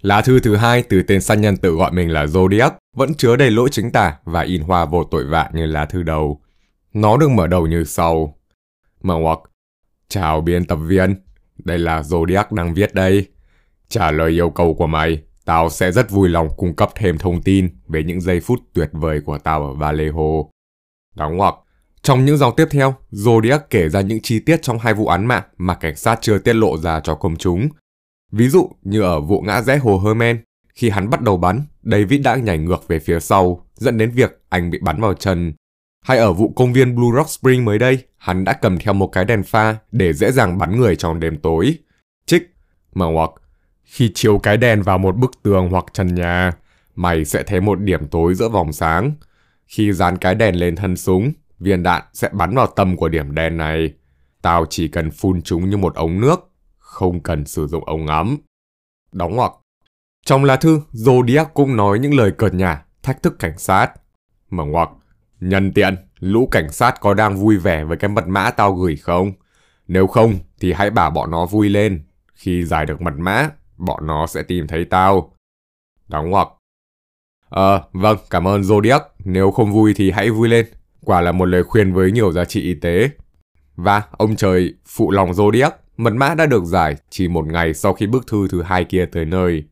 [0.06, 3.36] Lá thư thứ hai từ tên sát nhân tự gọi mình là Zodiac vẫn chứa
[3.36, 6.42] đầy lỗi chính tả và in hoa vô tội vạ như lá thư đầu.
[6.94, 8.38] Nó được mở đầu như sau.
[9.02, 9.40] Mở ngoặc.
[10.08, 11.16] Chào biên tập viên,
[11.58, 13.26] đây là Zodiac đang viết đây.
[13.90, 17.42] Trả lời yêu cầu của mày, tao sẽ rất vui lòng cung cấp thêm thông
[17.42, 20.48] tin về những giây phút tuyệt vời của tao ở Vallejo.
[21.16, 21.56] Đóng ngoặc.
[22.02, 25.26] Trong những dòng tiếp theo, Zodiac kể ra những chi tiết trong hai vụ án
[25.26, 27.70] mạng mà cảnh sát chưa tiết lộ ra cho công chúng
[28.38, 30.38] Ví dụ như ở vụ ngã rẽ hồ Herman,
[30.74, 34.40] khi hắn bắt đầu bắn, David đã nhảy ngược về phía sau, dẫn đến việc
[34.50, 35.54] anh bị bắn vào chân.
[36.06, 39.08] Hay ở vụ công viên Blue Rock Spring mới đây, hắn đã cầm theo một
[39.08, 41.78] cái đèn pha để dễ dàng bắn người trong đêm tối.
[42.26, 42.56] Trích,
[42.94, 43.30] mà hoặc
[43.84, 46.52] khi chiếu cái đèn vào một bức tường hoặc trần nhà,
[46.96, 49.12] mày sẽ thấy một điểm tối giữa vòng sáng.
[49.66, 53.36] Khi dán cái đèn lên thân súng, viên đạn sẽ bắn vào tâm của điểm
[53.36, 53.94] đen này.
[54.42, 56.52] Tao chỉ cần phun chúng như một ống nước
[56.96, 58.38] không cần sử dụng ống ngắm.
[59.12, 59.52] Đóng ngoặc.
[60.26, 63.92] Trong lá thư, Zodiac cũng nói những lời cợt nhả, thách thức cảnh sát.
[64.50, 64.90] Mở ngoặc.
[65.40, 68.96] Nhân tiện, lũ cảnh sát có đang vui vẻ với cái mật mã tao gửi
[68.96, 69.32] không?
[69.88, 72.04] Nếu không, thì hãy bảo bọn nó vui lên.
[72.34, 75.34] Khi giải được mật mã, bọn nó sẽ tìm thấy tao.
[76.08, 76.48] Đóng ngoặc.
[77.50, 79.02] Ờ, vâng, cảm ơn Zodiac.
[79.20, 80.66] Nếu không vui thì hãy vui lên.
[81.06, 83.10] Quả là một lời khuyên với nhiều giá trị y tế.
[83.76, 87.94] Và ông trời phụ lòng Zodiac Mật mã đã được giải chỉ một ngày sau
[87.94, 89.64] khi bức thư thứ hai kia tới nơi.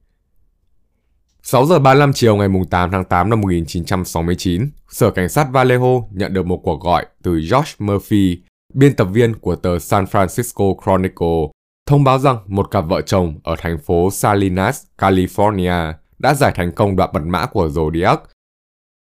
[1.43, 6.33] 6 giờ 35 chiều ngày 8 tháng 8 năm 1969, Sở Cảnh sát Vallejo nhận
[6.33, 8.37] được một cuộc gọi từ George Murphy,
[8.73, 11.47] biên tập viên của tờ San Francisco Chronicle,
[11.85, 16.71] thông báo rằng một cặp vợ chồng ở thành phố Salinas, California đã giải thành
[16.71, 18.17] công đoạn mật mã của Zodiac.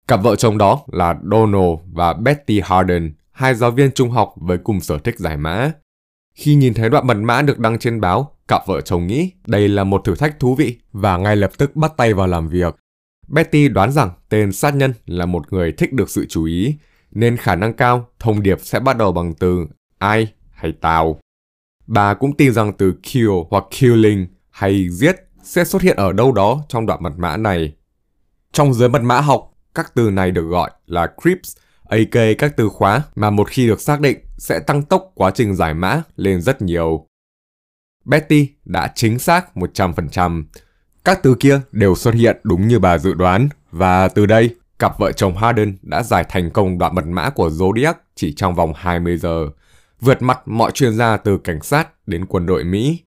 [0.08, 4.58] Cặp vợ chồng đó là Donald và Betty Harden, hai giáo viên trung học với
[4.58, 5.72] cùng sở thích giải mã.
[6.34, 9.68] Khi nhìn thấy đoạn mật mã được đăng trên báo, cặp vợ chồng nghĩ đây
[9.68, 12.76] là một thử thách thú vị và ngay lập tức bắt tay vào làm việc.
[13.28, 16.74] Betty đoán rằng tên sát nhân là một người thích được sự chú ý,
[17.10, 19.66] nên khả năng cao thông điệp sẽ bắt đầu bằng từ
[19.98, 21.18] ai hay tao.
[21.86, 26.32] Bà cũng tin rằng từ kill hoặc killing hay giết sẽ xuất hiện ở đâu
[26.32, 27.72] đó trong đoạn mật mã này.
[28.52, 31.56] Trong giới mật mã học, các từ này được gọi là crypts
[31.88, 35.54] aka các từ khóa mà một khi được xác định sẽ tăng tốc quá trình
[35.54, 37.06] giải mã lên rất nhiều.
[38.04, 40.44] Betty đã chính xác 100%.
[41.04, 44.98] Các từ kia đều xuất hiện đúng như bà dự đoán và từ đây, cặp
[44.98, 48.72] vợ chồng Harden đã giải thành công đoạn mật mã của Zodiac chỉ trong vòng
[48.76, 49.48] 20 giờ,
[50.00, 53.02] vượt mặt mọi chuyên gia từ cảnh sát đến quân đội Mỹ.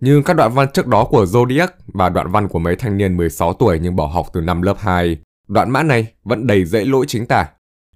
[0.00, 3.16] Như các đoạn văn trước đó của Zodiac và đoạn văn của mấy thanh niên
[3.16, 5.16] 16 tuổi nhưng bỏ học từ năm lớp 2,
[5.48, 7.46] đoạn mã này vẫn đầy dễ lỗi chính tả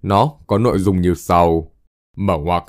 [0.02, 1.69] nó có nội dung như sau.
[2.20, 2.64] Mở ngoặc,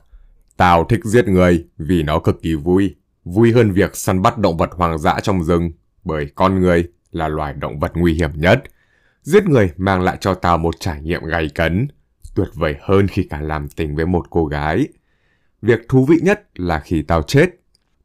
[0.58, 2.96] tao thích giết người vì nó cực kỳ vui.
[3.24, 5.72] Vui hơn việc săn bắt động vật hoang dã trong rừng,
[6.04, 8.64] bởi con người là loài động vật nguy hiểm nhất.
[9.24, 11.88] Giết người mang lại cho tao một trải nghiệm gay cấn,
[12.36, 14.88] tuyệt vời hơn khi cả làm tình với một cô gái.
[15.62, 17.50] Việc thú vị nhất là khi tao chết,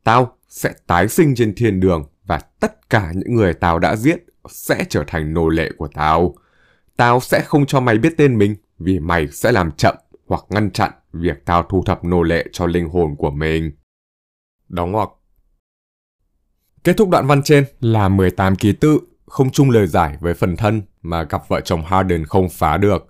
[0.05, 4.25] tao sẽ tái sinh trên thiên đường và tất cả những người tao đã giết
[4.49, 6.35] sẽ trở thành nô lệ của tao.
[6.97, 9.95] Tao sẽ không cho mày biết tên mình vì mày sẽ làm chậm
[10.27, 13.73] hoặc ngăn chặn việc tao thu thập nô lệ cho linh hồn của mình.
[14.69, 15.09] Đóng ngoặc
[16.85, 20.57] Kết thúc đoạn văn trên là 18 ký tự, không chung lời giải với phần
[20.57, 23.07] thân mà cặp vợ chồng Harden không phá được.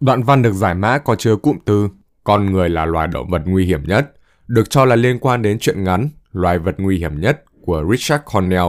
[0.00, 1.88] Đoạn văn được giải mã có chứa cụm từ
[2.24, 4.12] con người là loài động vật nguy hiểm nhất,
[4.46, 8.24] được cho là liên quan đến chuyện ngắn Loài vật nguy hiểm nhất của Richard
[8.24, 8.68] Cornell,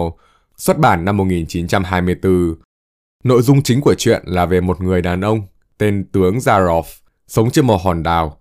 [0.57, 2.55] xuất bản năm 1924.
[3.23, 5.41] Nội dung chính của chuyện là về một người đàn ông
[5.77, 6.83] tên tướng Zarov,
[7.27, 8.40] sống trên một hòn đảo.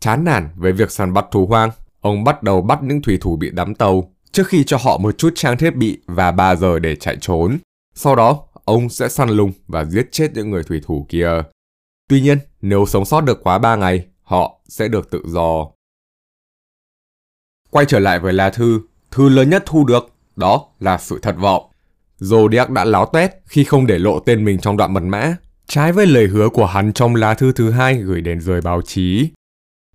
[0.00, 3.36] Chán nản với việc săn bắt thú hoang, ông bắt đầu bắt những thủy thủ
[3.36, 6.78] bị đắm tàu, trước khi cho họ một chút trang thiết bị và 3 giờ
[6.78, 7.58] để chạy trốn.
[7.94, 11.42] Sau đó, ông sẽ săn lùng và giết chết những người thủy thủ kia.
[12.08, 15.66] Tuy nhiên, nếu sống sót được quá 3 ngày, họ sẽ được tự do.
[17.70, 21.36] Quay trở lại với lá thư, thư lớn nhất thu được, đó là sự thất
[21.38, 21.70] vọng.
[22.20, 25.36] Zodiac đã láo tét khi không để lộ tên mình trong đoạn mật mã
[25.66, 28.82] trái với lời hứa của hắn trong lá thư thứ hai gửi đến giới báo
[28.82, 29.30] chí.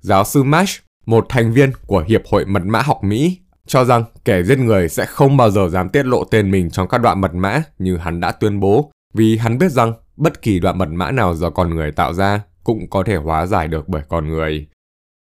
[0.05, 4.03] Giáo sư Mash, một thành viên của Hiệp hội Mật mã học Mỹ, cho rằng
[4.25, 7.21] kẻ giết người sẽ không bao giờ dám tiết lộ tên mình trong các đoạn
[7.21, 10.89] mật mã như hắn đã tuyên bố, vì hắn biết rằng bất kỳ đoạn mật
[10.89, 14.27] mã nào do con người tạo ra cũng có thể hóa giải được bởi con
[14.27, 14.67] người.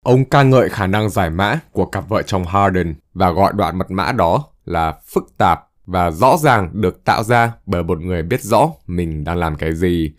[0.06, 3.78] Ông ca ngợi khả năng giải mã của cặp vợ chồng Harden và gọi đoạn
[3.78, 8.24] mật mã đó là phức tạp và rõ ràng được tạo ra bởi một người
[8.24, 10.12] biết rõ mình đang làm cái gì.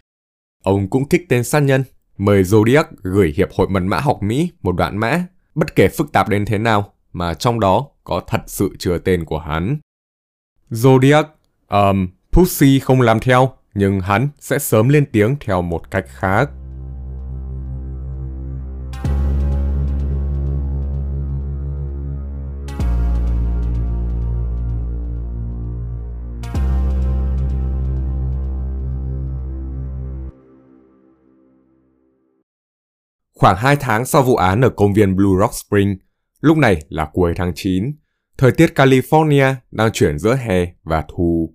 [0.65, 1.85] Ông cũng kích tên sát nhân,
[2.19, 6.13] mời Zodiac gửi Hiệp hội Mật mã học Mỹ một đoạn mã, bất kể phức
[6.13, 9.79] tạp đến thế nào, mà trong đó có thật sự chứa tên của hắn.
[10.71, 11.25] Zodiac,
[11.69, 16.51] um, Pussy không làm theo, nhưng hắn sẽ sớm lên tiếng theo một cách khác.
[33.43, 35.97] Khoảng 2 tháng sau vụ án ở công viên Blue Rock Spring,
[36.41, 37.93] lúc này là cuối tháng 9,
[38.39, 41.55] thời tiết California đang chuyển giữa hè và thu.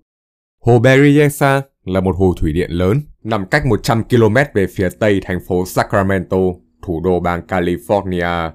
[0.60, 5.20] Hồ Berryessa là một hồ thủy điện lớn nằm cách 100 km về phía tây
[5.24, 6.36] thành phố Sacramento,
[6.82, 8.50] thủ đô bang California.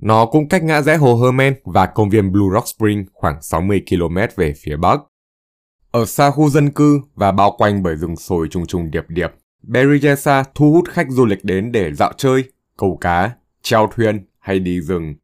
[0.00, 3.82] Nó cũng cách ngã rẽ hồ Herman và công viên Blue Rock Spring khoảng 60
[3.90, 5.00] km về phía bắc.
[5.90, 9.30] Ở xa khu dân cư và bao quanh bởi rừng sồi trùng trùng điệp điệp,
[9.62, 12.44] Berryessa thu hút khách du lịch đến để dạo chơi,
[12.78, 13.30] câu cá,
[13.62, 15.14] treo thuyền hay đi rừng.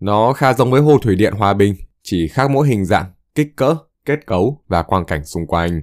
[0.00, 3.56] Nó khá giống với hồ thủy điện Hòa Bình, chỉ khác mỗi hình dạng, kích
[3.56, 5.82] cỡ, kết cấu và quang cảnh xung quanh.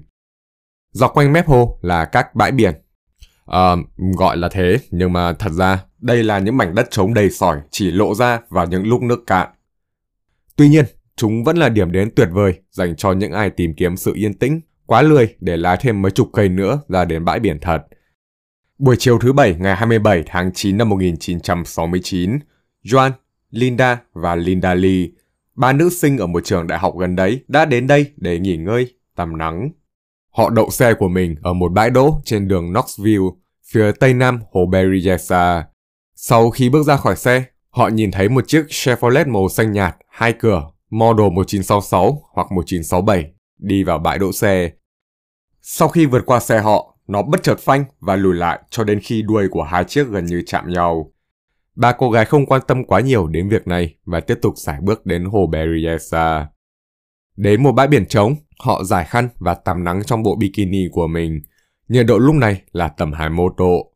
[0.90, 2.74] Dọc quanh mép hồ là các bãi biển.
[3.46, 3.76] À,
[4.18, 7.60] gọi là thế, nhưng mà thật ra đây là những mảnh đất trống đầy sỏi
[7.70, 9.48] chỉ lộ ra vào những lúc nước cạn.
[10.56, 10.84] Tuy nhiên,
[11.16, 14.34] chúng vẫn là điểm đến tuyệt vời dành cho những ai tìm kiếm sự yên
[14.34, 17.82] tĩnh, quá lười để lái thêm mấy chục cây nữa ra đến bãi biển thật.
[18.78, 22.38] Buổi chiều thứ Bảy ngày 27 tháng 9 năm 1969,
[22.84, 23.10] Joan,
[23.50, 25.06] Linda và Linda Lee,
[25.54, 28.56] ba nữ sinh ở một trường đại học gần đấy, đã đến đây để nghỉ
[28.56, 29.70] ngơi, tắm nắng.
[30.30, 33.28] Họ đậu xe của mình ở một bãi đỗ trên đường Knoxville,
[33.72, 35.66] phía tây nam hồ Berryessa.
[36.14, 39.96] Sau khi bước ra khỏi xe, họ nhìn thấy một chiếc Chevrolet màu xanh nhạt,
[40.08, 44.70] hai cửa, model 1966 hoặc 1967, đi vào bãi đỗ xe.
[45.62, 49.00] Sau khi vượt qua xe họ, nó bất chợt phanh và lùi lại cho đến
[49.00, 51.12] khi đuôi của hai chiếc gần như chạm nhau.
[51.74, 54.78] Ba cô gái không quan tâm quá nhiều đến việc này và tiếp tục giải
[54.82, 56.46] bước đến hồ Berryessa.
[57.36, 61.06] Đến một bãi biển trống, họ giải khăn và tắm nắng trong bộ bikini của
[61.06, 61.42] mình.
[61.88, 63.92] Nhiệt độ lúc này là tầm 21 độ.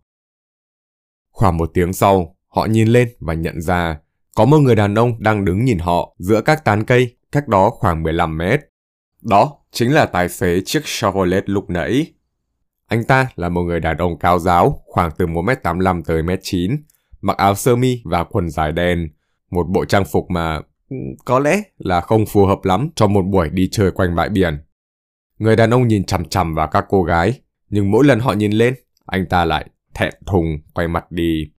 [1.30, 3.98] Khoảng một tiếng sau, họ nhìn lên và nhận ra
[4.34, 7.70] có một người đàn ông đang đứng nhìn họ giữa các tán cây cách đó
[7.70, 8.60] khoảng 15 mét.
[9.22, 12.12] Đó chính là tài xế chiếc Chevrolet lúc nãy.
[12.88, 16.76] Anh ta là một người đàn ông cao giáo, khoảng từ 1m85 tới 1m9,
[17.20, 19.08] mặc áo sơ mi và quần dài đen,
[19.50, 23.22] một bộ trang phục mà ừ, có lẽ là không phù hợp lắm cho một
[23.22, 24.58] buổi đi chơi quanh bãi biển.
[25.38, 28.52] Người đàn ông nhìn chằm chằm vào các cô gái, nhưng mỗi lần họ nhìn
[28.52, 28.74] lên,
[29.06, 31.50] anh ta lại thẹn thùng quay mặt đi.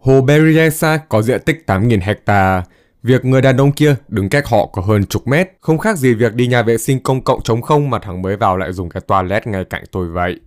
[0.00, 2.64] Hồ Berryessa có diện tích 8.000 hecta.
[3.02, 6.14] Việc người đàn ông kia đứng cách họ có hơn chục mét, không khác gì
[6.14, 8.88] việc đi nhà vệ sinh công cộng trống không mà thằng mới vào lại dùng
[8.88, 10.40] cái toilet ngay cạnh tôi vậy.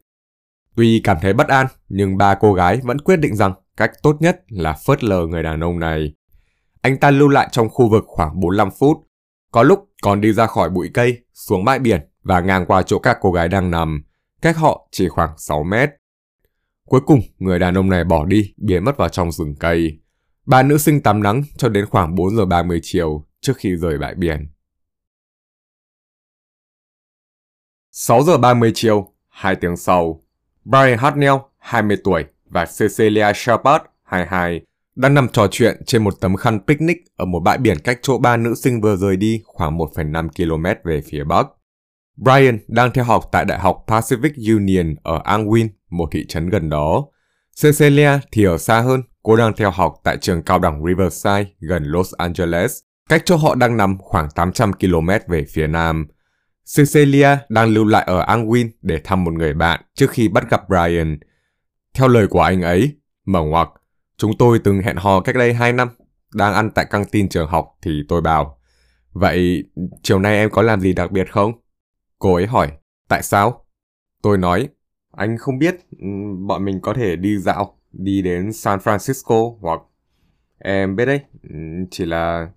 [0.75, 4.17] Tuy cảm thấy bất an, nhưng ba cô gái vẫn quyết định rằng cách tốt
[4.19, 6.13] nhất là phớt lờ người đàn ông này.
[6.81, 8.97] Anh ta lưu lại trong khu vực khoảng 45 phút,
[9.51, 12.99] có lúc còn đi ra khỏi bụi cây, xuống bãi biển và ngang qua chỗ
[12.99, 14.03] các cô gái đang nằm,
[14.41, 15.89] cách họ chỉ khoảng 6 mét.
[16.85, 19.99] Cuối cùng, người đàn ông này bỏ đi, biến mất vào trong rừng cây.
[20.45, 23.97] Ba nữ sinh tắm nắng cho đến khoảng 4 giờ 30 chiều trước khi rời
[23.97, 24.47] bãi biển.
[27.91, 30.21] 6 giờ 30 chiều, hai tiếng sau,
[30.65, 34.61] Brian Hartnell, 20 tuổi, và Cecilia Shepard, 22,
[34.95, 38.17] đang nằm trò chuyện trên một tấm khăn picnic ở một bãi biển cách chỗ
[38.17, 41.47] ba nữ sinh vừa rời đi khoảng 1,5 km về phía bắc.
[42.17, 46.69] Brian đang theo học tại Đại học Pacific Union ở Angwin, một thị trấn gần
[46.69, 47.05] đó.
[47.61, 51.83] Cecilia thì ở xa hơn, cô đang theo học tại trường cao đẳng Riverside gần
[51.83, 52.77] Los Angeles,
[53.09, 56.07] cách chỗ họ đang nằm khoảng 800 km về phía nam.
[56.75, 60.61] Cecilia đang lưu lại ở Angwin để thăm một người bạn trước khi bắt gặp
[60.67, 61.19] Brian.
[61.93, 62.95] Theo lời của anh ấy,
[63.25, 63.69] mở ngoặc,
[64.17, 65.89] chúng tôi từng hẹn hò cách đây 2 năm,
[66.33, 68.59] đang ăn tại căng tin trường học thì tôi bảo.
[69.11, 69.63] Vậy
[70.03, 71.51] chiều nay em có làm gì đặc biệt không?
[72.19, 72.71] Cô ấy hỏi,
[73.07, 73.65] tại sao?
[74.21, 74.69] Tôi nói,
[75.11, 75.75] anh không biết,
[76.47, 79.79] bọn mình có thể đi dạo, đi đến San Francisco hoặc...
[80.59, 81.19] Em biết đấy,
[81.91, 82.49] chỉ là...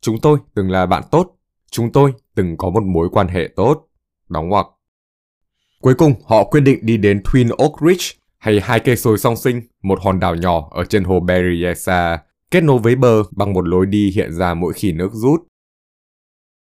[0.00, 1.38] Chúng tôi từng là bạn tốt,
[1.70, 3.86] chúng tôi từng có một mối quan hệ tốt.
[4.28, 4.66] Đóng ngoặc.
[5.80, 8.04] Cuối cùng, họ quyết định đi đến Twin Oak Ridge,
[8.38, 12.18] hay hai cây sồi song sinh, một hòn đảo nhỏ ở trên hồ Berryessa,
[12.50, 15.40] kết nối với bờ bằng một lối đi hiện ra mỗi khi nước rút.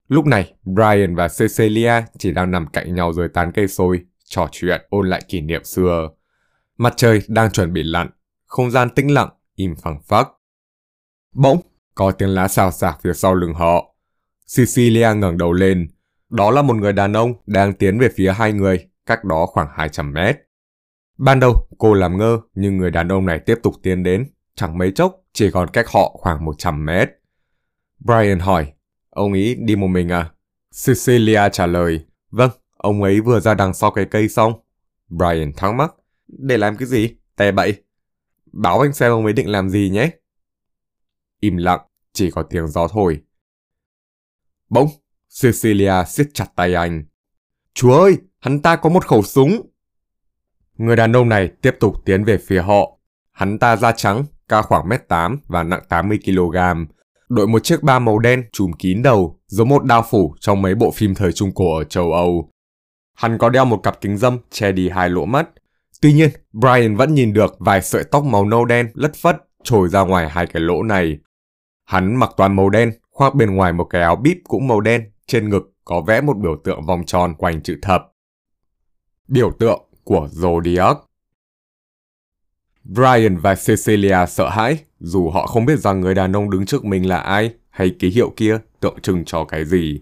[0.07, 4.47] Lúc này, Brian và Cecilia chỉ đang nằm cạnh nhau dưới tán cây xôi, trò
[4.51, 6.09] chuyện ôn lại kỷ niệm xưa.
[6.77, 8.09] Mặt trời đang chuẩn bị lặn,
[8.45, 10.27] không gian tĩnh lặng, im phăng phắc.
[11.33, 11.61] Bỗng,
[11.95, 13.94] có tiếng lá xào xạc phía sau lưng họ.
[14.57, 15.87] Cecilia ngẩng đầu lên.
[16.29, 19.67] Đó là một người đàn ông đang tiến về phía hai người, cách đó khoảng
[19.75, 20.37] 200 mét.
[21.17, 24.27] Ban đầu, cô làm ngơ, nhưng người đàn ông này tiếp tục tiến đến.
[24.55, 27.09] Chẳng mấy chốc, chỉ còn cách họ khoảng 100 mét.
[27.99, 28.73] Brian hỏi,
[29.09, 30.31] ông ấy đi một mình à?
[30.85, 34.53] Cecilia trả lời, vâng, ông ấy vừa ra đằng sau cái cây xong.
[35.09, 35.93] Brian thắc mắc,
[36.27, 37.15] để làm cái gì?
[37.35, 37.73] Tè bậy.
[38.51, 40.09] Báo anh xem ông ấy định làm gì nhé.
[41.39, 41.79] Im lặng,
[42.13, 43.21] chỉ có tiếng gió thổi.
[44.75, 44.87] Bỗng,
[45.41, 47.03] Cecilia siết chặt tay anh.
[47.73, 49.61] Chúa ơi, hắn ta có một khẩu súng.
[50.77, 52.97] Người đàn ông này tiếp tục tiến về phía họ.
[53.31, 56.57] Hắn ta da trắng, cao khoảng mét 8 và nặng 80 kg.
[57.29, 60.75] Đội một chiếc ba màu đen trùm kín đầu, giống một đao phủ trong mấy
[60.75, 62.49] bộ phim thời Trung Cổ ở châu Âu.
[63.13, 65.49] Hắn có đeo một cặp kính dâm che đi hai lỗ mắt.
[66.01, 69.89] Tuy nhiên, Brian vẫn nhìn được vài sợi tóc màu nâu đen lất phất trồi
[69.89, 71.17] ra ngoài hai cái lỗ này.
[71.85, 75.11] Hắn mặc toàn màu đen, khoác bên ngoài một cái áo bíp cũng màu đen,
[75.27, 78.11] trên ngực có vẽ một biểu tượng vòng tròn quanh chữ thập.
[79.27, 80.95] Biểu tượng của Zodiac
[82.83, 86.85] Brian và Cecilia sợ hãi, dù họ không biết rằng người đàn ông đứng trước
[86.85, 90.01] mình là ai hay ký hiệu kia tượng trưng cho cái gì.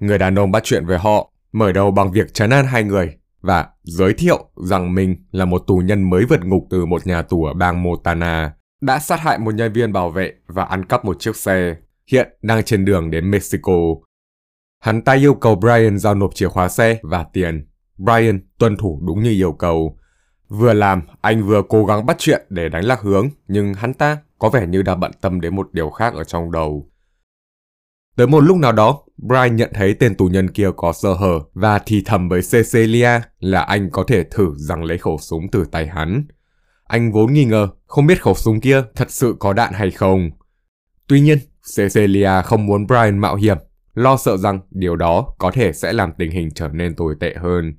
[0.00, 3.16] Người đàn ông bắt chuyện với họ, mở đầu bằng việc chấn an hai người
[3.40, 7.22] và giới thiệu rằng mình là một tù nhân mới vượt ngục từ một nhà
[7.22, 11.04] tù ở bang Montana, đã sát hại một nhân viên bảo vệ và ăn cắp
[11.04, 11.76] một chiếc xe,
[12.10, 13.72] hiện đang trên đường đến Mexico.
[14.80, 17.66] Hắn ta yêu cầu Brian giao nộp chìa khóa xe và tiền.
[17.98, 19.98] Brian tuân thủ đúng như yêu cầu.
[20.48, 24.18] Vừa làm, anh vừa cố gắng bắt chuyện để đánh lạc hướng, nhưng hắn ta
[24.38, 26.90] có vẻ như đã bận tâm đến một điều khác ở trong đầu.
[28.16, 31.40] Tới một lúc nào đó, Brian nhận thấy tên tù nhân kia có sơ hở
[31.54, 35.64] và thì thầm với Cecilia là anh có thể thử rằng lấy khẩu súng từ
[35.64, 36.26] tay hắn.
[36.84, 40.30] Anh vốn nghi ngờ không biết khẩu súng kia thật sự có đạn hay không.
[41.06, 41.38] Tuy nhiên,
[41.76, 43.56] Cecilia không muốn Brian mạo hiểm,
[43.94, 47.34] lo sợ rằng điều đó có thể sẽ làm tình hình trở nên tồi tệ
[47.34, 47.74] hơn.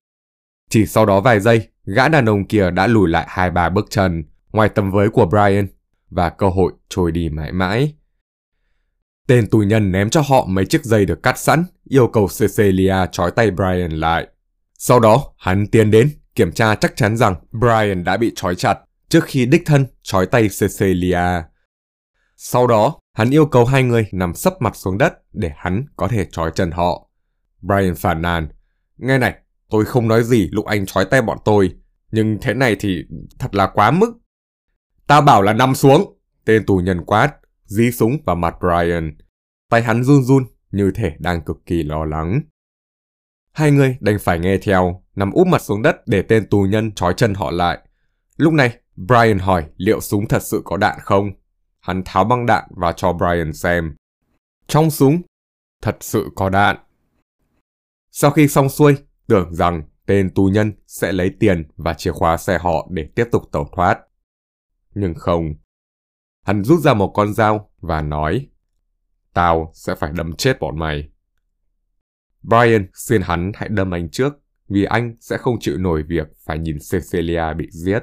[0.69, 3.86] Chỉ sau đó vài giây, gã đàn ông kia đã lùi lại hai ba bước
[3.89, 5.67] chân, ngoài tầm với của Brian,
[6.09, 7.95] và cơ hội trôi đi mãi mãi.
[9.27, 12.95] Tên tù nhân ném cho họ mấy chiếc dây được cắt sẵn, yêu cầu Cecilia
[13.11, 14.27] trói tay Brian lại.
[14.77, 18.79] Sau đó, hắn tiến đến, kiểm tra chắc chắn rằng Brian đã bị trói chặt
[19.09, 21.43] trước khi đích thân trói tay Cecilia.
[22.36, 26.07] Sau đó, hắn yêu cầu hai người nằm sấp mặt xuống đất để hắn có
[26.07, 27.09] thể trói chân họ.
[27.61, 28.47] Brian phản nàn,
[28.97, 29.36] nghe này,
[29.70, 31.76] tôi không nói gì lúc anh trói tay bọn tôi,
[32.11, 33.03] nhưng thế này thì
[33.39, 34.13] thật là quá mức.
[35.07, 37.34] Ta bảo là nằm xuống, tên tù nhân quát,
[37.66, 39.18] dí súng vào mặt Brian.
[39.70, 42.41] Tay hắn run run như thể đang cực kỳ lo lắng.
[43.51, 46.91] Hai người đành phải nghe theo, nằm úp mặt xuống đất để tên tù nhân
[46.91, 47.78] trói chân họ lại.
[48.38, 51.32] Lúc này, Brian hỏi liệu súng thật sự có đạn không.
[51.86, 53.95] Hắn tháo băng đạn và cho Brian xem.
[54.67, 55.21] Trong súng,
[55.81, 56.77] thật sự có đạn.
[58.11, 58.95] Sau khi xong xuôi,
[59.27, 63.25] tưởng rằng tên tù nhân sẽ lấy tiền và chìa khóa xe họ để tiếp
[63.31, 63.99] tục tẩu thoát.
[64.95, 65.53] Nhưng không.
[66.45, 68.47] Hắn rút ra một con dao và nói
[69.33, 71.09] Tao sẽ phải đâm chết bọn mày.
[72.41, 74.33] Brian xin hắn hãy đâm anh trước
[74.67, 77.99] vì anh sẽ không chịu nổi việc phải nhìn Cecilia bị giết.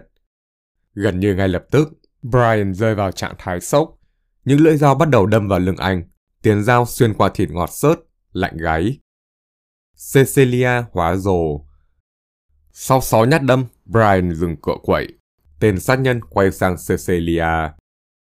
[0.94, 1.88] Gần như ngay lập tức,
[2.22, 3.98] Brian rơi vào trạng thái sốc.
[4.44, 6.02] Những lưỡi dao bắt đầu đâm vào lưng anh,
[6.42, 7.96] tiền dao xuyên qua thịt ngọt sớt,
[8.32, 8.98] lạnh gáy.
[10.14, 11.60] Cecilia hóa rồ.
[12.72, 15.08] Sau 6 nhát đâm, Brian dừng cựa quậy.
[15.60, 17.70] Tên sát nhân quay sang Cecilia.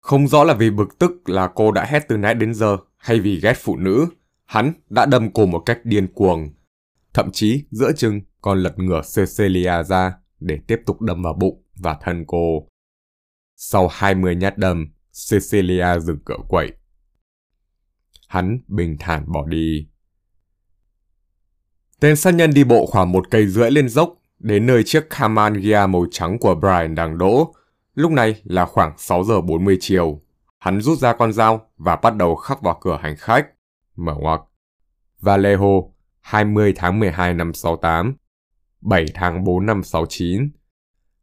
[0.02, 3.20] Không rõ là vì bực tức là cô đã hét từ nãy đến giờ hay
[3.20, 4.08] vì ghét phụ nữ.
[4.46, 6.50] Hắn đã đâm cô một cách điên cuồng.
[7.14, 11.64] Thậm chí giữa chừng còn lật ngửa Cecilia ra để tiếp tục đâm vào bụng
[11.76, 12.68] và thân cô.
[13.64, 14.86] Sau 20 nhát đâm,
[15.30, 16.72] Cecilia dừng cỡ quậy.
[18.28, 19.88] Hắn bình thản bỏ đi.
[22.00, 25.62] Tên sát nhân đi bộ khoảng một cây rưỡi lên dốc, đến nơi chiếc Kaman
[25.62, 27.54] Gia màu trắng của Brian đang đỗ.
[27.96, 30.22] Lúc này là khoảng 6 giờ 40 chiều.
[30.60, 33.48] Hắn rút ra con dao và bắt đầu khắc vào cửa hành khách.
[33.96, 34.42] Mở ngoặc.
[35.22, 35.90] Vallejo,
[36.20, 38.16] 20 tháng 12 năm 68,
[38.82, 40.50] 7 tháng 4 năm 69,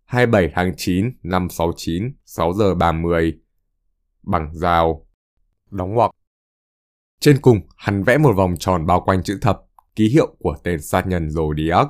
[0.09, 3.39] 27 tháng 9 năm 69, 6 giờ 30.
[4.23, 5.07] Bằng rào.
[5.71, 6.11] Đóng ngoặc.
[7.21, 9.61] Trên cùng, hắn vẽ một vòng tròn bao quanh chữ thập,
[9.97, 11.89] ký hiệu của tên sát nhân Zodiac.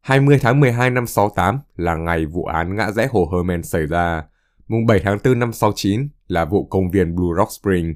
[0.00, 4.24] 20 tháng 12 năm 68 là ngày vụ án ngã rẽ hồ Herman xảy ra.
[4.68, 7.94] Mùng 7 tháng 4 năm 69 là vụ công viên Blue Rock Spring.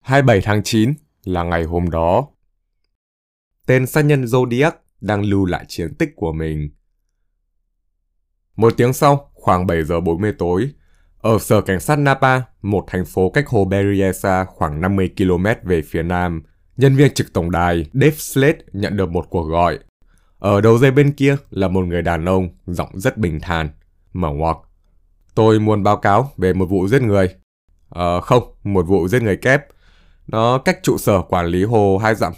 [0.00, 0.94] 27 tháng 9
[1.24, 2.28] là ngày hôm đó.
[3.66, 6.70] Tên sát nhân Zodiac đang lưu lại chiến tích của mình.
[8.56, 10.70] Một tiếng sau, khoảng 7 giờ 40 tối,
[11.18, 15.82] Ở sở cảnh sát Napa, một thành phố cách hồ Berryessa khoảng 50 km về
[15.82, 16.42] phía nam,
[16.76, 19.78] nhân viên trực tổng đài Dave Slade nhận được một cuộc gọi.
[20.38, 23.68] Ở đầu dây bên kia là một người đàn ông, giọng rất bình thản.
[24.12, 24.56] Mở ngoặc.
[25.34, 27.28] Tôi muốn báo cáo về một vụ giết người.
[27.88, 29.66] Ờ, không, một vụ giết người kép.
[30.26, 32.32] Nó cách trụ sở quản lý hồ hai dặm.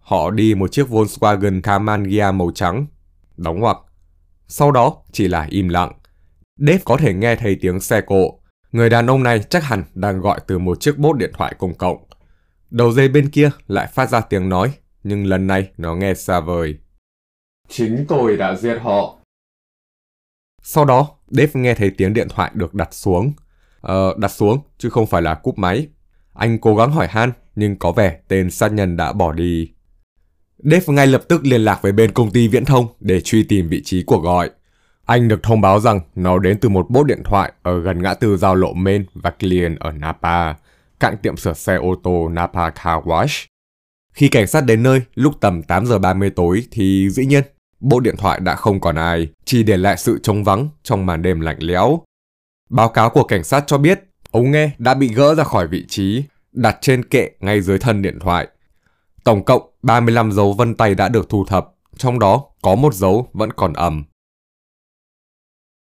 [0.00, 2.86] Họ đi một chiếc Volkswagen Camangia màu trắng.
[3.36, 3.76] Đóng ngoặc.
[4.54, 5.92] Sau đó chỉ là im lặng.
[6.56, 8.40] Dave có thể nghe thấy tiếng xe cộ.
[8.72, 11.74] Người đàn ông này chắc hẳn đang gọi từ một chiếc bốt điện thoại công
[11.74, 12.04] cộng.
[12.70, 14.72] Đầu dây bên kia lại phát ra tiếng nói,
[15.04, 16.78] nhưng lần này nó nghe xa vời.
[17.68, 19.16] Chính tôi đã giết họ.
[20.62, 23.32] Sau đó, Dave nghe thấy tiếng điện thoại được đặt xuống.
[23.80, 25.88] Ờ, đặt xuống, chứ không phải là cúp máy.
[26.34, 29.72] Anh cố gắng hỏi han, nhưng có vẻ tên sát nhân đã bỏ đi.
[30.62, 33.68] Dave ngay lập tức liên lạc với bên công ty viễn thông để truy tìm
[33.68, 34.50] vị trí cuộc gọi.
[35.04, 38.14] Anh được thông báo rằng nó đến từ một bốt điện thoại ở gần ngã
[38.14, 40.54] tư giao lộ Main và Clean ở Napa,
[41.00, 43.46] cạnh tiệm sửa xe ô tô Napa Car Wash.
[44.12, 47.44] Khi cảnh sát đến nơi lúc tầm 8 giờ 30 tối thì dĩ nhiên
[47.80, 51.22] bộ điện thoại đã không còn ai, chỉ để lại sự trống vắng trong màn
[51.22, 52.00] đêm lạnh lẽo.
[52.70, 54.00] Báo cáo của cảnh sát cho biết,
[54.30, 58.02] ống nghe đã bị gỡ ra khỏi vị trí, đặt trên kệ ngay dưới thân
[58.02, 58.48] điện thoại.
[59.24, 63.28] Tổng cộng 35 dấu vân tay đã được thu thập, trong đó có một dấu
[63.32, 64.04] vẫn còn ẩm.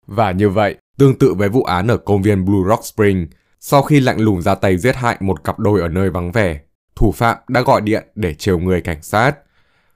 [0.07, 3.27] Và như vậy, tương tự với vụ án ở công viên Blue Rock Spring,
[3.59, 6.59] sau khi lạnh lùng ra tay giết hại một cặp đôi ở nơi vắng vẻ,
[6.95, 9.33] thủ phạm đã gọi điện để trêu người cảnh sát.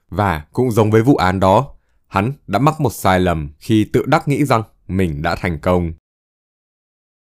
[0.08, 1.74] Và cũng giống với vụ án đó,
[2.06, 5.92] hắn đã mắc một sai lầm khi tự đắc nghĩ rằng mình đã thành công.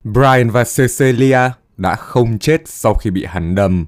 [0.04, 3.86] Brian và Cecilia đã không chết sau khi bị hắn đâm.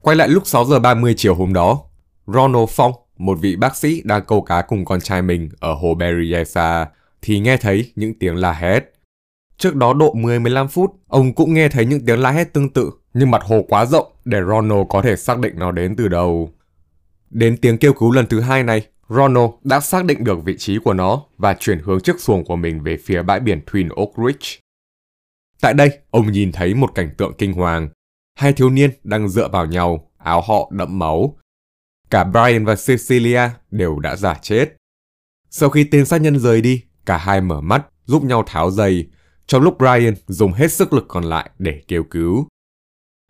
[0.00, 1.80] Quay lại lúc 6 giờ 30 chiều hôm đó,
[2.26, 5.94] Ronald Phong, một vị bác sĩ đang câu cá cùng con trai mình ở hồ
[5.94, 6.86] Berryessa,
[7.22, 8.92] thì nghe thấy những tiếng la hét.
[9.56, 12.90] Trước đó độ 10-15 phút, ông cũng nghe thấy những tiếng la hét tương tự,
[13.14, 16.50] nhưng mặt hồ quá rộng để Ronald có thể xác định nó đến từ đâu.
[17.30, 20.78] Đến tiếng kêu cứu lần thứ hai này, Ronald đã xác định được vị trí
[20.78, 24.26] của nó và chuyển hướng chiếc xuồng của mình về phía bãi biển Twin Oak
[24.26, 24.60] Ridge.
[25.60, 27.88] Tại đây, ông nhìn thấy một cảnh tượng kinh hoàng.
[28.38, 31.38] Hai thiếu niên đang dựa vào nhau, áo họ đẫm máu.
[32.10, 34.76] Cả Brian và Cecilia đều đã giả chết.
[35.50, 39.06] Sau khi tên sát nhân rời đi, cả hai mở mắt, giúp nhau tháo giày,
[39.46, 42.46] trong lúc Brian dùng hết sức lực còn lại để kêu cứu.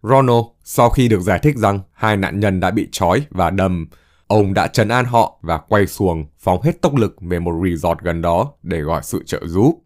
[0.02, 3.86] Ronald, sau khi được giải thích rằng hai nạn nhân đã bị trói và đâm,
[4.26, 7.98] ông đã trấn an họ và quay xuồng phóng hết tốc lực về một resort
[7.98, 9.84] gần đó để gọi sự trợ giúp.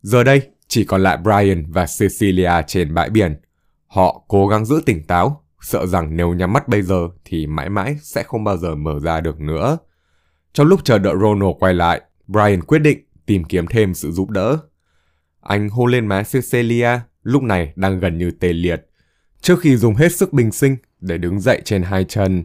[0.00, 3.40] Giờ đây, chỉ còn lại Brian và Cecilia trên bãi biển.
[3.88, 7.68] Họ cố gắng giữ tỉnh táo, sợ rằng nếu nhắm mắt bây giờ thì mãi
[7.68, 9.78] mãi sẽ không bao giờ mở ra được nữa.
[10.52, 14.30] Trong lúc chờ đợi Ronald quay lại, Brian quyết định tìm kiếm thêm sự giúp
[14.30, 14.58] đỡ.
[15.40, 18.86] Anh hôn lên má Cecilia, lúc này đang gần như tê liệt,
[19.40, 22.44] trước khi dùng hết sức bình sinh để đứng dậy trên hai chân.